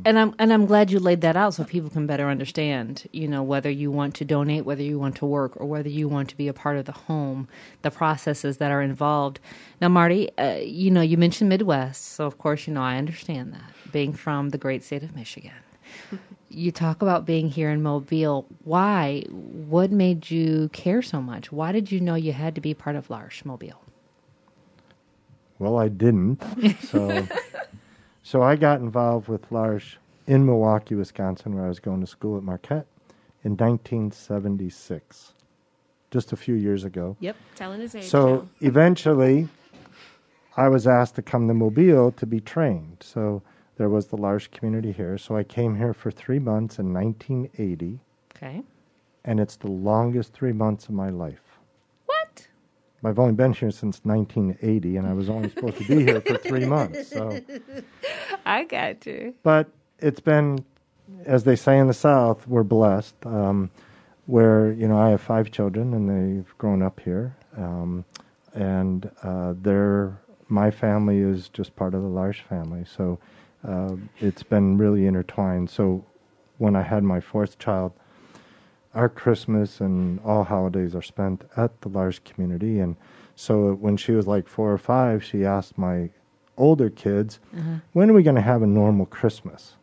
and 0.05 0.19
I'm 0.19 0.35
and 0.39 0.53
I'm 0.53 0.67
glad 0.67 0.91
you 0.91 0.99
laid 0.99 1.23
that 1.23 1.37
out 1.37 1.55
so 1.55 1.65
people 1.65 1.89
can 1.89 2.07
better 2.07 2.29
understand, 2.29 3.09
you 3.13 3.27
know, 3.27 3.43
whether 3.43 3.71
you 3.71 3.91
want 3.91 4.15
to 4.17 4.25
donate, 4.25 4.65
whether 4.65 4.83
you 4.83 4.99
want 4.99 5.17
to 5.17 5.27
work, 5.27 5.57
or 5.57 5.67
whether 5.67 5.89
you 5.89 6.09
want 6.09 6.29
to 6.31 6.37
be 6.37 6.49
a 6.49 6.53
part 6.53 6.77
of 6.77 6.85
the 6.85 6.93
home, 6.93 7.49
the 7.83 7.91
processes 7.91 8.59
that 8.59 8.71
are 8.71 8.83
involved. 8.83 9.41
Now, 9.81 9.89
Marty, 9.89 10.31
uh, 10.39 10.57
you 10.57 10.91
know, 10.91 11.01
you 11.01 11.17
mentioned 11.17 11.49
Midwest, 11.49 12.13
so 12.13 12.27
of 12.27 12.39
course, 12.39 12.67
you 12.67 12.75
know, 12.75 12.83
I 12.83 12.97
understand 12.97 13.55
that 13.55 13.93
being 13.93 14.13
from 14.13 14.51
the 14.51 14.59
great 14.59 14.85
state 14.85 15.03
of 15.03 15.17
Michigan. 15.17 15.53
you 16.51 16.71
talk 16.71 17.01
about 17.01 17.25
being 17.25 17.49
here 17.49 17.71
in 17.71 17.83
Mobile. 17.83 18.47
Why? 18.65 19.23
What 19.31 19.91
made 19.91 20.31
you 20.31 20.69
care 20.73 21.01
so 21.01 21.23
much? 21.23 21.51
Why 21.53 21.73
did 21.73 21.91
you 21.91 22.01
know 22.01 22.17
you 22.17 22.33
had 22.33 22.55
to 22.57 22.61
be 22.61 22.75
part 22.75 22.97
of 22.97 23.09
L'Arche 23.09 23.45
Mobile? 23.45 23.81
Well, 25.59 25.79
I 25.79 25.89
didn't. 25.89 26.43
So 26.83 27.27
So 28.27 28.43
I 28.43 28.57
got 28.57 28.81
involved 28.81 29.29
with 29.29 29.53
L'Arche 29.53 29.99
in 30.27 30.45
Milwaukee, 30.45 30.97
Wisconsin, 30.97 31.55
where 31.55 31.65
I 31.65 31.69
was 31.69 31.79
going 31.79 32.01
to 32.01 32.09
school 32.09 32.37
at 32.37 32.43
Marquette 32.43 32.89
in 33.45 33.53
1976, 33.53 35.33
just 36.11 36.33
a 36.33 36.37
few 36.37 36.57
years 36.57 36.83
ago. 36.83 37.17
Yep, 37.21 37.37
telling 37.55 37.81
his 37.81 37.95
age. 37.95 38.03
So 38.03 38.49
eventually, 38.63 39.47
I 40.57 40.67
was 40.69 40.89
asked 40.89 41.15
to 41.15 41.23
come 41.23 41.47
to 41.47 41.55
Mobile 41.55 42.11
to 42.11 42.27
be 42.27 42.41
trained. 42.41 42.97
So 43.01 43.43
there 43.77 43.89
was 43.89 44.09
the 44.09 44.17
L'Arche 44.17 44.51
community 44.51 44.91
here. 44.91 45.17
So 45.19 45.37
I 45.37 45.45
came 45.45 45.77
here 45.77 45.95
for 45.95 46.11
three 46.11 46.41
months 46.41 46.81
in 46.81 46.93
1980. 46.93 48.01
Okay. 48.35 48.65
And 49.25 49.39
it's 49.39 49.55
the 49.55 49.71
longest 49.71 50.33
three 50.33 50.53
months 50.53 50.87
of 50.87 50.95
my 50.95 51.11
life. 51.11 51.56
I've 53.07 53.21
only 53.21 53.35
been 53.35 53.53
here 53.53 53.71
since 53.71 54.01
1980, 54.03 54.97
and 54.97 55.07
I 55.07 55.13
was 55.13 55.31
only 55.31 55.49
supposed 55.51 55.79
to 55.79 55.87
be 55.87 56.05
here 56.05 56.21
for 56.21 56.37
three 56.39 56.67
months. 56.67 57.09
So 57.09 57.41
I 58.47 58.65
got 58.65 59.07
you. 59.07 59.35
But 59.45 59.69
it's 60.01 60.21
been, 60.21 60.65
as 61.25 61.45
they 61.45 61.55
say 61.55 61.79
in 61.79 61.87
the 61.87 61.95
South, 61.95 62.47
we're 62.49 62.65
blessed. 62.65 63.15
Um, 63.25 63.71
where 64.27 64.73
you 64.73 64.89
know 64.89 64.99
I 64.99 65.11
have 65.11 65.21
five 65.21 65.53
children, 65.53 65.95
and 65.95 66.09
they've 66.11 66.59
grown 66.59 66.83
up 66.83 66.99
here, 66.99 67.37
um, 67.57 68.05
and 68.55 69.09
uh, 69.23 69.55
they're 69.63 70.19
my 70.49 70.71
family 70.71 71.19
is 71.19 71.49
just 71.49 71.77
part 71.77 71.95
of 71.95 72.03
the 72.03 72.09
large 72.09 72.43
family. 72.43 72.85
So 72.85 73.19
uh, 73.67 73.95
it's 74.19 74.43
been 74.43 74.79
really 74.79 75.07
intertwined. 75.07 75.71
So 75.71 76.05
when 76.59 76.75
I 76.77 76.83
had 76.83 77.03
my 77.03 77.21
fourth 77.21 77.59
child 77.59 77.93
our 78.97 79.11
Christmas 79.11 79.81
and 79.81 80.19
all 80.25 80.45
holidays 80.45 80.95
are 80.95 81.03
spent 81.03 81.45
at 81.57 81.83
the 81.83 81.89
L'Arche 81.89 82.25
community. 82.25 82.81
And 82.81 82.97
so 83.35 83.75
when 83.75 83.97
she 83.99 84.13
was 84.13 84.27
like 84.27 84.49
four 84.49 84.73
or 84.73 84.79
five, 84.79 85.23
she 85.23 85.45
asked 85.45 85.77
my 85.77 86.09
older 86.57 86.89
kids, 86.89 87.39
uh-huh. 87.57 87.77
when 87.93 88.11
are 88.11 88.15
we 88.15 88.23
going 88.23 88.37
to 88.37 88.43
have 88.43 88.63
a 88.63 88.67
normal 88.67 89.05
Christmas? 89.05 89.75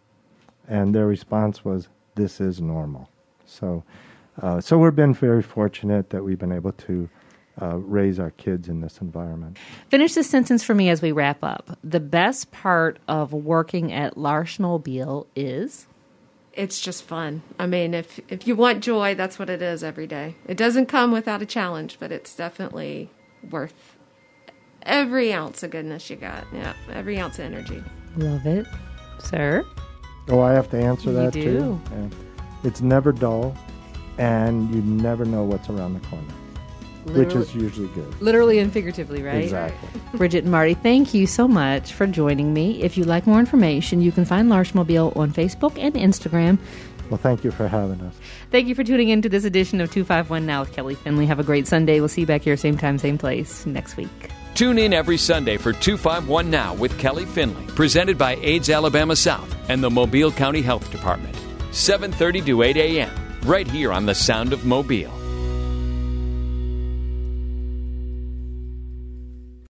And 0.67 0.95
their 0.95 1.05
response 1.05 1.63
was, 1.63 1.87
this 2.15 2.41
is 2.41 2.59
normal. 2.59 3.09
So, 3.45 3.83
uh, 4.41 4.59
so 4.59 4.79
we've 4.79 4.95
been 4.95 5.13
very 5.13 5.43
fortunate 5.43 6.09
that 6.09 6.23
we've 6.23 6.39
been 6.39 6.51
able 6.51 6.71
to 6.71 7.07
uh, 7.61 7.77
raise 7.77 8.19
our 8.19 8.31
kids 8.31 8.67
in 8.67 8.81
this 8.81 8.97
environment. 8.99 9.57
Finish 9.89 10.15
this 10.15 10.27
sentence 10.27 10.63
for 10.63 10.73
me 10.73 10.89
as 10.89 11.03
we 11.03 11.11
wrap 11.11 11.43
up. 11.43 11.77
The 11.83 11.99
best 11.99 12.51
part 12.51 12.97
of 13.07 13.31
working 13.31 13.93
at 13.93 14.17
L'Arche 14.17 14.59
Mobile 14.59 15.27
is 15.35 15.85
it's 16.53 16.79
just 16.79 17.03
fun. 17.03 17.41
I 17.57 17.65
mean, 17.65 17.93
if 17.93 18.19
if 18.29 18.47
you 18.47 18.55
want 18.55 18.83
joy, 18.83 19.15
that's 19.15 19.39
what 19.39 19.49
it 19.49 19.61
is 19.61 19.83
every 19.83 20.07
day. 20.07 20.35
It 20.47 20.57
doesn't 20.57 20.85
come 20.85 21.11
without 21.11 21.41
a 21.41 21.45
challenge, 21.45 21.97
but 21.99 22.11
it's 22.11 22.35
definitely 22.35 23.09
worth 23.49 23.97
every 24.83 25.33
ounce 25.33 25.63
of 25.63 25.71
goodness 25.71 26.09
you 26.09 26.15
got. 26.15 26.45
Yeah, 26.53 26.73
every 26.91 27.19
ounce 27.19 27.39
of 27.39 27.45
energy. 27.45 27.83
Love 28.17 28.45
it, 28.45 28.67
sir. 29.19 29.65
Oh, 30.29 30.41
I 30.41 30.53
have 30.53 30.69
to 30.71 30.77
answer 30.77 31.09
you 31.09 31.15
that 31.15 31.33
do. 31.33 31.41
too. 31.43 31.81
Yeah. 31.91 32.09
It's 32.63 32.81
never 32.81 33.11
dull, 33.11 33.55
and 34.17 34.73
you 34.73 34.81
never 34.81 35.25
know 35.25 35.43
what's 35.43 35.69
around 35.69 35.95
the 35.95 36.07
corner. 36.07 36.33
Literally, 37.05 37.39
which 37.39 37.49
is 37.49 37.55
usually 37.55 37.87
good. 37.89 38.21
Literally 38.21 38.59
and 38.59 38.71
figuratively, 38.71 39.21
right? 39.21 39.43
Exactly. 39.43 40.01
Bridget 40.17 40.43
and 40.43 40.51
Marty, 40.51 40.73
thank 40.73 41.13
you 41.13 41.27
so 41.27 41.47
much 41.47 41.93
for 41.93 42.07
joining 42.07 42.53
me. 42.53 42.81
If 42.81 42.97
you'd 42.97 43.07
like 43.07 43.27
more 43.27 43.39
information, 43.39 44.01
you 44.01 44.11
can 44.11 44.25
find 44.25 44.49
L'Arche 44.49 44.73
Mobile 44.73 45.11
on 45.15 45.31
Facebook 45.31 45.77
and 45.77 45.93
Instagram. 45.95 46.57
Well, 47.09 47.17
thank 47.17 47.43
you 47.43 47.51
for 47.51 47.67
having 47.67 48.01
us. 48.01 48.15
Thank 48.51 48.67
you 48.67 48.75
for 48.75 48.83
tuning 48.83 49.09
in 49.09 49.21
to 49.21 49.29
this 49.29 49.43
edition 49.43 49.81
of 49.81 49.91
251 49.91 50.45
Now 50.45 50.61
with 50.61 50.73
Kelly 50.73 50.95
Finley. 50.95 51.25
Have 51.25 51.39
a 51.39 51.43
great 51.43 51.67
Sunday. 51.67 51.99
We'll 51.99 52.09
see 52.09 52.21
you 52.21 52.27
back 52.27 52.41
here, 52.41 52.57
same 52.57 52.77
time, 52.77 52.97
same 52.97 53.17
place, 53.17 53.65
next 53.65 53.97
week. 53.97 54.29
Tune 54.55 54.77
in 54.77 54.93
every 54.93 55.17
Sunday 55.17 55.57
for 55.57 55.73
251 55.73 56.49
Now 56.49 56.73
with 56.75 56.97
Kelly 56.99 57.25
Finley, 57.25 57.65
presented 57.67 58.17
by 58.17 58.35
AIDS 58.35 58.69
Alabama 58.69 59.15
South 59.15 59.53
and 59.69 59.83
the 59.83 59.89
Mobile 59.89 60.31
County 60.31 60.61
Health 60.61 60.89
Department. 60.91 61.35
7:30 61.71 62.45
to 62.45 62.61
8 62.61 62.77
a.m. 62.77 63.11
right 63.45 63.67
here 63.67 63.91
on 63.91 64.05
the 64.05 64.15
Sound 64.15 64.53
of 64.53 64.63
Mobile. 64.63 65.22